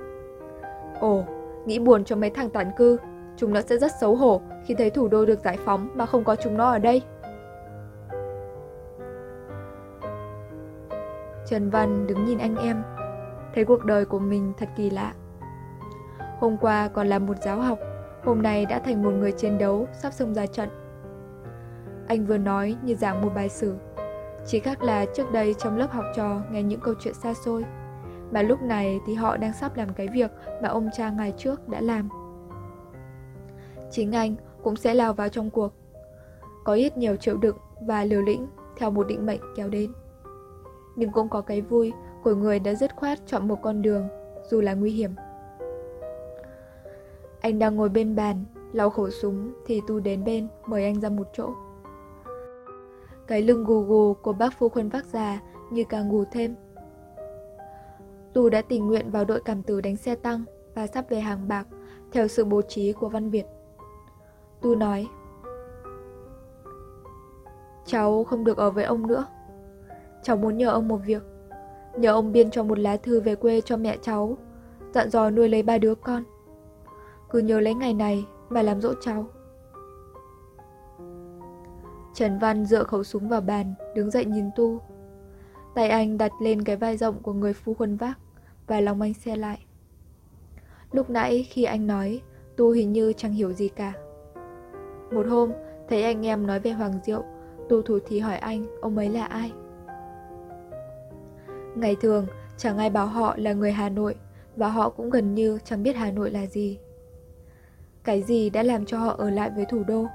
Ồ, 1.00 1.24
nghĩ 1.66 1.80
buồn 1.80 2.04
cho 2.04 2.16
mấy 2.16 2.30
thằng 2.30 2.50
tản 2.50 2.72
cư 2.78 2.98
Chúng 3.38 3.54
nó 3.54 3.62
sẽ 3.62 3.78
rất 3.78 3.92
xấu 4.02 4.16
hổ 4.16 4.42
khi 4.66 4.74
thấy 4.74 4.90
thủ 4.90 5.08
đô 5.08 5.26
được 5.26 5.40
giải 5.44 5.58
phóng 5.66 5.90
mà 5.94 6.06
không 6.06 6.24
có 6.24 6.36
chúng 6.36 6.58
nó 6.58 6.72
ở 6.72 6.80
đây. 6.80 7.02
Trần 11.50 11.70
Văn 11.70 12.08
đứng 12.08 12.26
nhìn 12.26 12.38
anh 12.38 12.56
em, 12.56 12.84
thấy 13.56 13.66
cuộc 13.66 13.86
đời 13.86 14.06
của 14.06 14.20
mình 14.20 14.54
thật 14.58 14.70
kỳ 14.76 14.90
lạ. 14.90 15.14
Hôm 16.40 16.58
qua 16.58 16.88
còn 16.88 17.08
là 17.08 17.20
một 17.20 17.34
giáo 17.46 17.60
học, 17.60 17.80
hôm 18.24 18.42
nay 18.42 18.66
đã 18.66 18.80
thành 18.80 19.04
một 19.04 19.12
người 19.12 19.32
chiến 19.32 19.58
đấu 19.58 19.88
sắp 20.02 20.14
xông 20.14 20.34
ra 20.34 20.46
trận. 20.46 20.70
Anh 22.08 22.26
vừa 22.26 22.38
nói 22.38 22.76
như 22.84 22.96
giảng 22.96 23.22
một 23.22 23.32
bài 23.36 23.50
sử, 23.50 23.76
chỉ 24.46 24.60
khác 24.60 24.84
là 24.84 25.06
trước 25.16 25.32
đây 25.32 25.56
trong 25.58 25.78
lớp 25.78 25.92
học 25.92 26.06
trò 26.16 26.42
nghe 26.52 26.64
những 26.64 26.80
câu 26.80 26.94
chuyện 27.00 27.14
xa 27.14 27.34
xôi, 27.34 27.66
mà 28.32 28.42
lúc 28.42 28.62
này 28.62 29.00
thì 29.08 29.14
họ 29.14 29.38
đang 29.38 29.54
sắp 29.54 29.78
làm 29.78 29.94
cái 29.94 30.08
việc 30.14 30.32
mà 30.62 30.70
ông 30.70 30.90
cha 30.94 31.10
ngày 31.10 31.34
trước 31.38 31.70
đã 31.70 31.82
làm 31.82 32.10
chính 33.92 34.12
anh 34.12 34.36
cũng 34.64 34.76
sẽ 34.76 34.94
lao 34.94 35.14
vào 35.14 35.30
trong 35.30 35.50
cuộc. 35.50 35.74
Có 36.64 36.74
ít 36.74 36.98
nhiều 36.98 37.16
chịu 37.16 37.38
đựng 37.38 37.58
và 37.82 38.04
liều 38.04 38.22
lĩnh 38.22 38.48
theo 38.78 38.92
một 38.92 39.08
định 39.08 39.26
mệnh 39.26 39.42
kéo 39.56 39.70
đến. 39.70 39.92
Nhưng 40.98 41.12
cũng 41.12 41.30
có 41.30 41.42
cái 41.42 41.62
vui 41.62 41.94
của 42.24 42.36
người 42.36 42.60
đã 42.60 42.74
dứt 42.74 42.96
khoát 42.96 43.20
chọn 43.26 43.48
một 43.48 43.60
con 43.62 43.82
đường, 43.82 44.08
dù 44.50 44.62
là 44.62 44.74
nguy 44.74 44.92
hiểm. 44.92 45.12
Anh 47.42 47.60
đang 47.60 47.76
ngồi 47.76 47.90
bên 47.90 48.16
bàn, 48.16 48.46
lau 48.74 48.90
khẩu 48.90 49.10
súng 49.10 49.54
thì 49.66 49.82
Tu 49.88 50.00
đến 50.00 50.24
bên, 50.24 50.48
mời 50.66 50.84
anh 50.84 51.02
ra 51.02 51.10
một 51.10 51.28
chỗ. 51.34 51.50
Cái 53.28 53.42
lưng 53.42 53.64
gù 53.64 53.82
gù 53.82 54.14
của 54.14 54.34
bác 54.34 54.54
phu 54.60 54.70
khuân 54.70 54.90
vác 54.90 55.06
già 55.06 55.42
như 55.72 55.84
càng 55.90 56.12
gù 56.12 56.24
thêm. 56.32 56.56
Tu 58.34 58.50
đã 58.50 58.62
tình 58.62 58.88
nguyện 58.88 59.12
vào 59.12 59.26
đội 59.26 59.42
cảm 59.46 59.64
tử 59.64 59.82
đánh 59.82 59.96
xe 59.96 60.16
tăng 60.16 60.44
và 60.76 60.88
sắp 60.88 61.06
về 61.10 61.20
hàng 61.20 61.48
bạc 61.48 61.68
theo 62.12 62.28
sự 62.28 62.46
bố 62.46 62.62
trí 62.62 62.94
của 62.94 63.10
Văn 63.10 63.30
Việt. 63.30 63.46
Tu 64.62 64.76
nói 64.76 65.08
Cháu 67.86 68.24
không 68.24 68.44
được 68.44 68.58
ở 68.58 68.72
với 68.72 68.84
ông 68.84 69.08
nữa 69.08 69.26
Cháu 70.28 70.38
muốn 70.38 70.58
nhờ 70.58 70.70
ông 70.70 70.88
một 70.88 70.98
việc. 70.98 71.24
Nhờ 71.98 72.12
ông 72.12 72.32
biên 72.32 72.52
cho 72.52 72.64
một 72.64 72.80
lá 72.80 72.98
thư 72.98 73.22
về 73.22 73.36
quê 73.36 73.62
cho 73.62 73.78
mẹ 73.78 73.98
cháu 74.02 74.38
Dặn 74.94 75.10
dò 75.10 75.30
nuôi 75.30 75.50
lấy 75.50 75.64
ba 75.64 75.78
đứa 75.78 75.96
con. 75.96 76.24
Cứ 77.30 77.40
nhớ 77.40 77.60
lấy 77.60 77.74
ngày 77.74 77.94
này 77.94 78.26
mà 78.50 78.62
làm 78.62 78.82
dỗ 78.82 78.94
cháu. 79.02 79.28
Trần 82.14 82.40
Văn 82.40 82.66
dựa 82.66 82.84
khẩu 82.84 83.04
súng 83.04 83.30
vào 83.30 83.42
bàn 83.42 83.74
Đứng 83.96 84.12
dậy 84.12 84.26
nhìn 84.26 84.50
Tu. 84.56 84.82
Tay 85.76 85.90
anh 85.90 86.18
đặt 86.18 86.32
lên 86.42 86.64
cái 86.64 86.76
vai 86.76 86.98
rộng 86.98 87.22
của 87.22 87.34
người 87.34 87.54
phu 87.54 87.74
khuân 87.74 87.96
vác 87.96 88.20
Và 88.68 88.82
lòng 88.82 89.02
anh 89.02 89.14
xe 89.14 89.36
lại. 89.36 89.66
Lúc 90.92 91.10
nãy 91.10 91.48
khi 91.50 91.64
anh 91.64 91.88
nói 91.88 92.22
Tu 92.58 92.72
hình 92.72 92.94
như 92.94 93.14
chẳng 93.14 93.34
hiểu 93.34 93.54
gì 93.54 93.70
cả. 93.70 93.94
Một 95.12 95.28
hôm, 95.28 95.52
thấy 95.90 96.04
anh 96.04 96.26
em 96.26 96.48
nói 96.48 96.60
về 96.60 96.72
Hoàng 96.72 96.94
Diệu, 97.04 97.24
tu 97.70 97.82
thủ 97.82 98.00
thì 98.08 98.20
hỏi 98.20 98.38
anh 98.38 98.66
ông 98.82 98.98
ấy 98.98 99.10
là 99.10 99.26
ai. 99.26 99.54
Ngày 101.80 101.96
thường, 102.02 102.26
chẳng 102.58 102.78
ai 102.78 102.90
bảo 102.90 103.08
họ 103.08 103.36
là 103.38 103.54
người 103.54 103.72
Hà 103.72 103.90
Nội 103.90 104.16
và 104.56 104.68
họ 104.68 104.90
cũng 104.90 105.10
gần 105.10 105.36
như 105.36 105.60
chẳng 105.64 105.84
biết 105.84 105.96
Hà 105.96 106.12
Nội 106.12 106.32
là 106.32 106.46
gì. 106.46 106.80
Cái 108.04 108.22
gì 108.22 108.50
đã 108.50 108.64
làm 108.64 108.86
cho 108.86 108.98
họ 108.98 109.16
ở 109.18 109.30
lại 109.30 109.52
với 109.56 109.66
thủ 109.66 109.84
đô? 109.88 110.06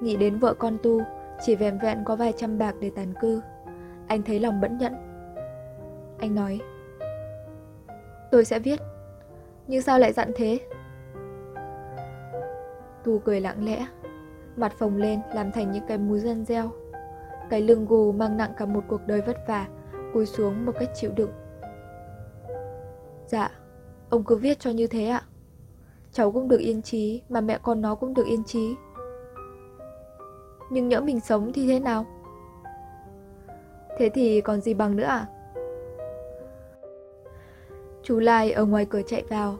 Nghĩ 0.00 0.16
đến 0.16 0.38
vợ 0.38 0.54
con 0.54 0.78
tu, 0.82 1.02
chỉ 1.44 1.54
vẹn 1.54 1.78
vẹn 1.78 2.04
có 2.04 2.16
vài 2.16 2.32
trăm 2.36 2.58
bạc 2.58 2.74
để 2.80 2.90
tàn 2.96 3.14
cư. 3.20 3.40
Anh 4.06 4.22
thấy 4.22 4.40
lòng 4.40 4.60
bẫn 4.60 4.78
nhẫn. 4.78 4.94
Anh 6.18 6.34
nói, 6.34 6.60
tôi 8.30 8.44
sẽ 8.44 8.58
viết, 8.58 8.80
nhưng 9.66 9.82
sao 9.82 9.98
lại 9.98 10.12
dặn 10.12 10.32
thế? 10.36 10.58
Tu 13.04 13.18
cười 13.18 13.40
lặng 13.40 13.64
lẽ 13.64 13.86
Mặt 14.56 14.72
phồng 14.78 14.96
lên 14.96 15.20
làm 15.34 15.52
thành 15.52 15.72
những 15.72 15.86
cái 15.88 15.98
múi 15.98 16.20
dân 16.20 16.44
reo. 16.44 16.70
Cái 17.50 17.60
lưng 17.60 17.86
gù 17.86 18.12
mang 18.12 18.36
nặng 18.36 18.52
cả 18.56 18.66
một 18.66 18.84
cuộc 18.88 19.00
đời 19.06 19.20
vất 19.20 19.36
vả 19.48 19.66
Cúi 20.12 20.26
xuống 20.26 20.66
một 20.66 20.72
cách 20.80 20.90
chịu 20.94 21.10
đựng. 21.16 21.30
Dạ 23.26 23.50
Ông 24.10 24.24
cứ 24.24 24.36
viết 24.36 24.58
cho 24.60 24.70
như 24.70 24.86
thế 24.86 25.06
ạ. 25.06 25.22
Cháu 26.12 26.32
cũng 26.32 26.48
được 26.48 26.58
yên 26.58 26.82
trí 26.82 27.22
Mà 27.28 27.40
mẹ 27.40 27.58
con 27.62 27.80
nó 27.80 27.94
cũng 27.94 28.14
được 28.14 28.26
yên 28.26 28.44
trí 28.44 28.74
Nhưng 30.70 30.88
nhỡ 30.88 31.00
mình 31.00 31.20
sống 31.20 31.52
thì 31.52 31.66
thế 31.66 31.80
nào? 31.80 32.06
Thế 33.98 34.10
thì 34.14 34.40
còn 34.40 34.60
gì 34.60 34.74
bằng 34.74 34.96
nữa 34.96 35.04
à 35.04 35.26
Chú 38.02 38.18
Lai 38.18 38.52
ở 38.52 38.64
ngoài 38.64 38.84
cửa 38.84 39.02
chạy 39.06 39.24
vào. 39.28 39.56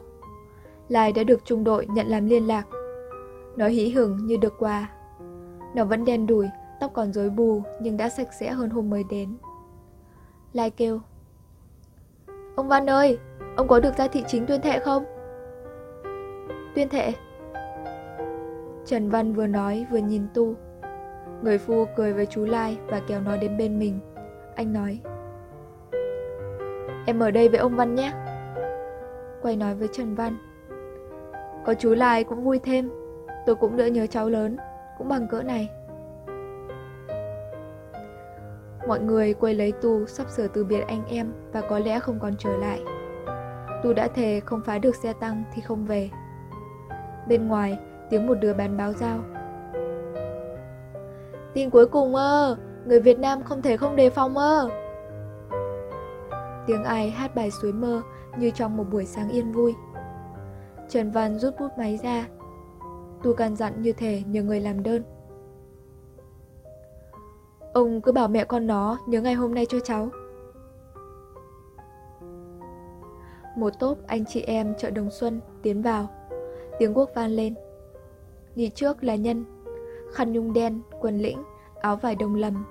Lai 0.89 1.11
đã 1.11 1.23
được 1.23 1.45
trung 1.45 1.63
đội 1.63 1.87
nhận 1.89 2.07
làm 2.07 2.25
liên 2.25 2.47
lạc. 2.47 2.67
Nó 3.55 3.67
hí 3.67 3.89
hửng 3.89 4.25
như 4.25 4.37
được 4.37 4.53
quà. 4.59 4.89
Nó 5.75 5.85
vẫn 5.85 6.05
đen 6.05 6.27
đủi, 6.27 6.47
tóc 6.79 6.91
còn 6.93 7.13
rối 7.13 7.29
bù 7.29 7.61
nhưng 7.81 7.97
đã 7.97 8.09
sạch 8.09 8.27
sẽ 8.39 8.51
hơn 8.51 8.69
hôm 8.69 8.89
mới 8.89 9.03
đến. 9.09 9.37
Lai 10.53 10.69
kêu. 10.69 10.99
Ông 12.55 12.67
Văn 12.67 12.89
ơi, 12.89 13.17
ông 13.57 13.67
có 13.67 13.79
được 13.79 13.97
ra 13.97 14.07
thị 14.07 14.23
chính 14.27 14.45
tuyên 14.45 14.61
thệ 14.61 14.79
không? 14.79 15.03
Tuyên 16.75 16.89
thệ. 16.89 17.11
Trần 18.85 19.09
Văn 19.09 19.33
vừa 19.33 19.47
nói 19.47 19.85
vừa 19.91 19.97
nhìn 19.97 20.27
Tu. 20.33 20.53
Người 21.43 21.57
phu 21.57 21.85
cười 21.95 22.13
với 22.13 22.25
chú 22.25 22.45
Lai 22.45 22.77
và 22.87 23.01
kéo 23.07 23.21
nó 23.21 23.37
đến 23.37 23.57
bên 23.57 23.79
mình. 23.79 23.99
Anh 24.55 24.73
nói. 24.73 24.99
Em 27.05 27.19
ở 27.19 27.31
đây 27.31 27.49
với 27.49 27.59
ông 27.59 27.75
Văn 27.75 27.95
nhé. 27.95 28.13
Quay 29.41 29.55
nói 29.55 29.75
với 29.75 29.87
Trần 29.91 30.15
Văn. 30.15 30.37
Có 31.65 31.73
chú 31.73 31.93
Lai 31.93 32.23
cũng 32.23 32.43
vui 32.43 32.59
thêm. 32.59 32.89
Tôi 33.45 33.55
cũng 33.55 33.77
đỡ 33.77 33.85
nhớ 33.85 34.07
cháu 34.07 34.29
lớn 34.29 34.57
Cũng 34.97 35.09
bằng 35.09 35.27
cỡ 35.27 35.43
này 35.43 35.69
Mọi 38.87 38.99
người 38.99 39.33
quay 39.33 39.53
lấy 39.53 39.71
Tu 39.71 40.05
sắp 40.05 40.29
sửa 40.29 40.47
từ 40.47 40.63
biệt 40.63 40.81
anh 40.87 41.05
em 41.07 41.33
Và 41.51 41.61
có 41.61 41.79
lẽ 41.79 41.99
không 41.99 42.19
còn 42.19 42.35
trở 42.37 42.57
lại. 42.57 42.83
Tu 43.83 43.93
đã 43.93 44.07
thề 44.07 44.41
không 44.45 44.61
phá 44.65 44.77
được 44.77 44.95
xe 44.95 45.13
tăng 45.13 45.43
thì 45.53 45.61
không 45.61 45.85
về. 45.85 46.09
Bên 47.27 47.47
ngoài, 47.47 47.79
tiếng 48.09 48.27
một 48.27 48.35
đứa 48.41 48.53
bán 48.53 48.77
báo 48.77 48.93
giao. 48.93 49.19
Tin 51.53 51.69
cuối 51.69 51.87
cùng 51.87 52.15
ơ, 52.15 52.57
Người 52.85 52.99
Việt 52.99 53.19
Nam 53.19 53.43
không 53.43 53.61
thể 53.61 53.77
không 53.77 53.95
đề 53.95 54.09
phòng 54.09 54.37
ơ. 54.37 54.69
Tiếng 56.67 56.83
ai 56.83 57.09
hát 57.09 57.35
bài 57.35 57.51
suối 57.51 57.73
mơ 57.73 58.01
Như 58.37 58.51
trong 58.51 58.77
một 58.77 58.83
buổi 58.91 59.05
sáng 59.05 59.29
yên 59.29 59.51
vui. 59.51 59.75
Trần 60.89 61.11
Văn 61.11 61.39
rút 61.39 61.53
bút 61.59 61.69
máy 61.77 61.99
ra. 62.03 62.27
Tu 63.23 63.33
can 63.33 63.55
dặn 63.55 63.81
như 63.81 63.93
thể 63.93 64.23
nhờ 64.27 64.43
người 64.43 64.59
làm 64.59 64.83
đơn. 64.83 65.03
Ông 67.73 68.01
cứ 68.01 68.11
bảo 68.11 68.27
mẹ 68.27 68.43
con 68.43 68.67
nó 68.67 68.97
nhớ 69.05 69.21
ngày 69.21 69.33
hôm 69.33 69.55
nay 69.55 69.65
cho 69.69 69.79
cháu. 69.79 70.09
Một 73.55 73.79
tốp 73.79 73.97
anh 74.07 74.25
chị 74.25 74.41
em 74.41 74.73
chợ 74.77 74.89
Đồng 74.89 75.09
Xuân 75.11 75.41
tiến 75.61 75.81
vào. 75.81 76.07
Tiếng 76.79 76.97
quốc 76.97 77.09
vang 77.15 77.29
lên. 77.29 77.55
Đi 78.55 78.69
trước 78.69 79.03
là 79.03 79.15
Nhân, 79.15 79.45
khăn 80.13 80.31
nhung 80.31 80.53
đen, 80.53 80.81
quần 81.01 81.17
lĩnh, 81.17 81.43
áo 81.81 81.95
vải 81.95 82.15
đồng 82.15 82.35
lầm. 82.35 82.65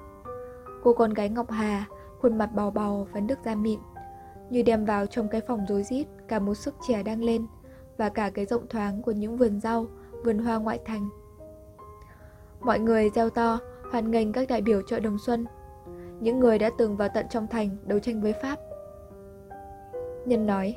Cô 0.82 0.92
con 0.92 1.14
gái 1.14 1.28
Ngọc 1.28 1.50
Hà, 1.50 1.84
khuôn 2.20 2.38
mặt 2.38 2.50
bào 2.54 2.70
bào 2.70 3.06
và 3.12 3.20
nước 3.20 3.38
da 3.44 3.54
mịn, 3.54 3.80
như 4.50 4.62
đem 4.62 4.84
vào 4.84 5.06
trong 5.06 5.28
cái 5.28 5.40
phòng 5.40 5.66
rối 5.68 5.82
rít 5.82 6.06
cả 6.28 6.38
một 6.38 6.54
sức 6.54 6.74
trẻ 6.88 7.02
đang 7.02 7.24
lên 7.24 7.46
và 7.96 8.08
cả 8.08 8.30
cái 8.30 8.46
rộng 8.46 8.68
thoáng 8.68 9.02
của 9.02 9.12
những 9.12 9.36
vườn 9.36 9.60
rau 9.60 9.86
vườn 10.24 10.38
hoa 10.38 10.58
ngoại 10.58 10.80
thành. 10.84 11.08
Mọi 12.60 12.78
người 12.78 13.10
reo 13.10 13.30
to, 13.30 13.58
hoan 13.92 14.10
nghênh 14.10 14.32
các 14.32 14.48
đại 14.48 14.62
biểu 14.62 14.82
chợ 14.82 15.00
Đồng 15.00 15.18
Xuân. 15.18 15.44
những 16.20 16.40
người 16.40 16.58
đã 16.58 16.70
từng 16.78 16.96
vào 16.96 17.08
tận 17.14 17.26
trong 17.30 17.46
thành 17.46 17.76
đấu 17.84 17.98
tranh 17.98 18.20
với 18.20 18.32
Pháp. 18.32 18.58
Nhân 20.26 20.46
nói, 20.46 20.76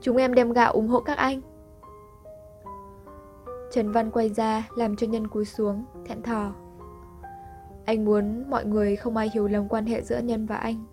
Chúng 0.00 0.16
em 0.16 0.34
đem 0.34 0.52
gạo 0.52 0.72
ủng 0.72 0.88
hộ 0.88 1.00
các 1.00 1.18
anh. 1.18 1.40
Trần 3.70 3.92
Văn 3.92 4.10
quay 4.10 4.28
ra 4.28 4.68
làm 4.76 4.96
cho 4.96 5.06
Nhân 5.06 5.28
cúi 5.28 5.44
xuống, 5.44 5.84
thẹn 6.06 6.22
thò. 6.22 6.54
Anh 7.84 8.04
muốn 8.04 8.50
mọi 8.50 8.64
người 8.64 8.96
không 8.96 9.16
ai 9.16 9.30
hiểu 9.34 9.48
lầm 9.48 9.68
quan 9.68 9.86
hệ 9.86 10.02
giữa 10.02 10.18
Nhân 10.18 10.46
và 10.46 10.56
anh. 10.56 10.84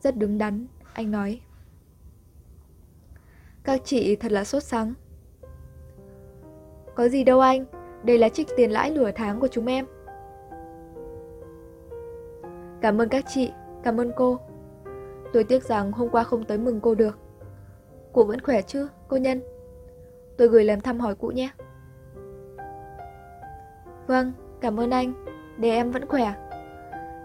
Rất 0.00 0.16
đứng 0.16 0.38
đắn, 0.38 0.66
anh 0.92 1.10
nói. 1.10 1.40
Các 3.62 3.80
chị 3.84 4.16
thật 4.16 4.32
là 4.32 4.44
sốt 4.44 4.62
sắng. 4.62 4.94
Có 6.94 7.08
gì 7.08 7.24
đâu 7.24 7.40
anh, 7.40 7.64
đây 8.02 8.18
là 8.18 8.28
trích 8.28 8.48
tiền 8.56 8.70
lãi 8.70 8.90
nửa 8.90 9.10
tháng 9.10 9.40
của 9.40 9.48
chúng 9.48 9.66
em. 9.66 9.86
Cảm 12.80 13.00
ơn 13.00 13.08
các 13.08 13.24
chị, 13.28 13.52
cảm 13.82 14.00
ơn 14.00 14.12
cô. 14.16 14.38
Tôi 15.32 15.44
tiếc 15.44 15.64
rằng 15.64 15.92
hôm 15.92 16.08
qua 16.08 16.22
không 16.22 16.44
tới 16.44 16.58
mừng 16.58 16.80
cô 16.80 16.94
được. 16.94 17.18
Cụ 18.12 18.24
vẫn 18.24 18.40
khỏe 18.40 18.62
chứ, 18.62 18.88
cô 19.08 19.16
Nhân? 19.16 19.40
Tôi 20.36 20.48
gửi 20.48 20.64
lời 20.64 20.76
thăm 20.84 21.00
hỏi 21.00 21.14
cụ 21.14 21.28
nhé. 21.28 21.50
Vâng, 24.06 24.32
cảm 24.60 24.80
ơn 24.80 24.90
anh. 24.90 25.24
Để 25.58 25.70
em 25.70 25.90
vẫn 25.90 26.06
khỏe. 26.06 26.34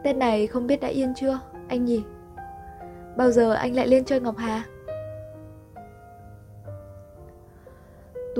Tết 0.04 0.16
này 0.16 0.48
không 0.48 0.68
biết 0.68 0.82
đã 0.82 0.88
yên 0.88 1.14
chưa, 1.16 1.40
anh 1.68 1.86
nhỉ? 1.86 2.04
Bao 3.18 3.32
giờ 3.32 3.54
anh 3.54 3.76
lại 3.76 3.88
lên 3.88 4.06
chơi 4.06 4.22
Ngọc 4.22 4.38
Hà? 4.38 4.64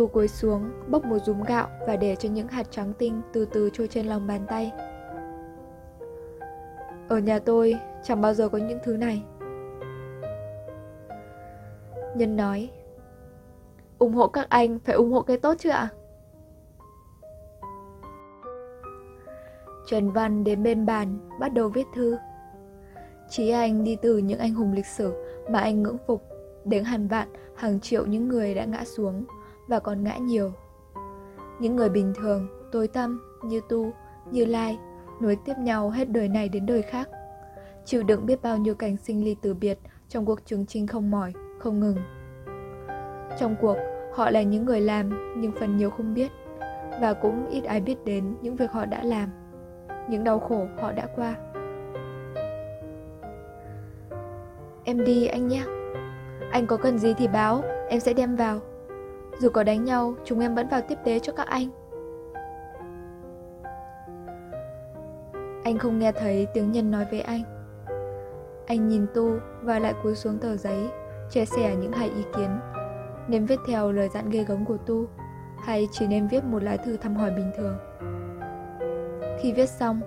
Tu 0.04 0.08
cúi 0.08 0.28
xuống, 0.28 0.72
bốc 0.88 1.06
một 1.06 1.18
rúm 1.26 1.44
gạo 1.44 1.68
và 1.88 1.96
để 1.96 2.16
cho 2.16 2.30
những 2.30 2.48
hạt 2.48 2.68
trắng 2.72 2.94
tinh 2.98 3.22
từ 3.34 3.46
từ 3.46 3.70
trôi 3.74 3.88
trên 3.88 4.06
lòng 4.06 4.28
bàn 4.28 4.46
tay. 4.48 4.72
Ở 7.10 7.20
nhà 7.20 7.40
tôi 7.40 7.76
chẳng 8.04 8.22
bao 8.22 8.34
giờ 8.34 8.50
có 8.50 8.58
những 8.58 8.80
thứ 8.84 8.98
này. 8.98 9.24
Nhân 12.16 12.36
nói 12.36 12.70
ủng 14.00 14.14
hộ 14.14 14.28
các 14.28 14.50
anh 14.50 14.80
phải 14.80 14.96
ủng 14.96 15.12
hộ 15.12 15.22
cái 15.22 15.38
tốt 15.38 15.56
chứ 15.60 15.70
ạ? 15.70 15.90
Trần 19.88 20.12
Văn 20.12 20.44
đến 20.44 20.64
bên 20.64 20.86
bàn, 20.86 21.30
bắt 21.40 21.54
đầu 21.54 21.70
viết 21.70 21.86
thư. 21.96 22.18
Chí 23.30 23.50
anh 23.50 23.84
đi 23.84 23.98
từ 24.02 24.18
những 24.18 24.40
anh 24.40 24.54
hùng 24.54 24.74
lịch 24.74 24.88
sử 24.88 25.14
mà 25.50 25.60
anh 25.60 25.84
ngưỡng 25.84 25.98
phục, 26.08 26.24
đến 26.66 26.84
hàng 26.84 27.08
vạn, 27.08 27.28
hàng 27.56 27.80
triệu 27.80 28.06
những 28.06 28.28
người 28.28 28.56
đã 28.56 28.66
ngã 28.66 28.84
xuống 28.86 29.26
và 29.68 29.80
còn 29.80 30.04
ngã 30.04 30.18
nhiều. 30.18 30.52
Những 31.60 31.76
người 31.76 31.90
bình 31.90 32.14
thường, 32.16 32.48
tối 32.72 32.88
tăm, 32.88 33.22
như 33.44 33.62
tu, 33.70 33.92
như 34.32 34.46
lai, 34.46 34.78
nối 35.22 35.36
tiếp 35.36 35.54
nhau 35.60 35.90
hết 35.90 36.10
đời 36.10 36.28
này 36.28 36.50
đến 36.50 36.66
đời 36.66 36.82
khác. 36.82 37.10
Chịu 37.86 38.04
đựng 38.04 38.26
biết 38.26 38.42
bao 38.42 38.58
nhiêu 38.58 38.76
cảnh 38.76 38.98
sinh 38.98 39.26
ly 39.26 39.36
từ 39.42 39.54
biệt 39.54 39.80
trong 40.10 40.26
cuộc 40.26 40.46
chương 40.46 40.66
trinh 40.66 40.88
không 40.88 41.12
mỏi, 41.12 41.34
không 41.60 41.80
ngừng. 41.80 41.98
Trong 43.40 43.56
cuộc, 43.62 43.78
Họ 44.14 44.30
là 44.30 44.42
những 44.42 44.66
người 44.66 44.82
làm 44.82 45.34
nhưng 45.42 45.52
phần 45.52 45.78
nhiều 45.78 45.90
không 45.90 46.14
biết 46.14 46.32
và 47.02 47.14
cũng 47.14 47.48
ít 47.50 47.64
ai 47.64 47.82
biết 47.82 48.06
đến 48.06 48.36
những 48.42 48.56
việc 48.56 48.72
họ 48.72 48.86
đã 48.86 49.04
làm, 49.04 49.30
những 50.10 50.24
đau 50.24 50.40
khổ 50.40 50.68
họ 50.82 50.92
đã 50.92 51.08
qua. 51.16 51.36
Em 54.84 55.06
đi 55.06 55.28
anh 55.28 55.48
nhé. 55.48 55.64
Anh 56.52 56.68
có 56.68 56.78
cần 56.78 56.98
gì 56.98 57.14
thì 57.18 57.28
báo, 57.28 57.64
em 57.90 58.00
sẽ 58.00 58.14
đem 58.14 58.36
vào. 58.36 58.60
Dù 59.40 59.50
có 59.50 59.64
đánh 59.64 59.84
nhau, 59.84 60.14
chúng 60.26 60.40
em 60.40 60.56
vẫn 60.56 60.68
vào 60.68 60.82
tiếp 60.88 60.98
tế 61.04 61.20
cho 61.20 61.34
các 61.34 61.48
anh. 61.48 61.70
Anh 65.64 65.78
không 65.78 66.00
nghe 66.00 66.12
thấy 66.12 66.48
tiếng 66.54 66.72
nhân 66.72 66.92
nói 66.92 67.06
với 67.12 67.22
anh. 67.22 67.44
Anh 68.68 68.88
nhìn 68.88 69.06
Tu 69.14 69.32
và 69.62 69.80
lại 69.80 69.94
cúi 70.04 70.16
xuống 70.16 70.38
tờ 70.38 70.58
giấy, 70.58 70.90
chia 71.30 71.46
sẻ 71.46 71.76
những 71.76 71.92
hai 71.92 72.10
ý 72.10 72.24
kiến 72.38 72.60
nên 73.28 73.46
viết 73.46 73.60
theo 73.68 73.92
lời 73.92 74.10
dặn 74.14 74.30
ghê 74.30 74.44
gớm 74.44 74.66
của 74.66 74.78
Tu 74.78 75.08
hay 75.64 75.88
chỉ 75.92 76.08
nên 76.08 76.28
viết 76.28 76.44
một 76.44 76.64
lá 76.64 76.78
thư 76.78 76.98
thăm 76.98 77.16
hỏi 77.16 77.32
bình 77.32 77.52
thường. 77.58 77.78
Khi 79.40 79.54
viết 79.54 79.70
xong, 79.70 80.02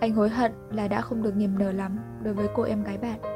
anh 0.00 0.12
hối 0.12 0.28
hận 0.28 0.52
là 0.70 0.88
đã 0.88 1.00
không 1.00 1.22
được 1.22 1.36
niềm 1.36 1.58
nở 1.58 1.72
lắm 1.72 1.98
đối 2.22 2.34
với 2.34 2.48
cô 2.54 2.62
em 2.62 2.84
gái 2.84 2.98
bạn. 2.98 3.31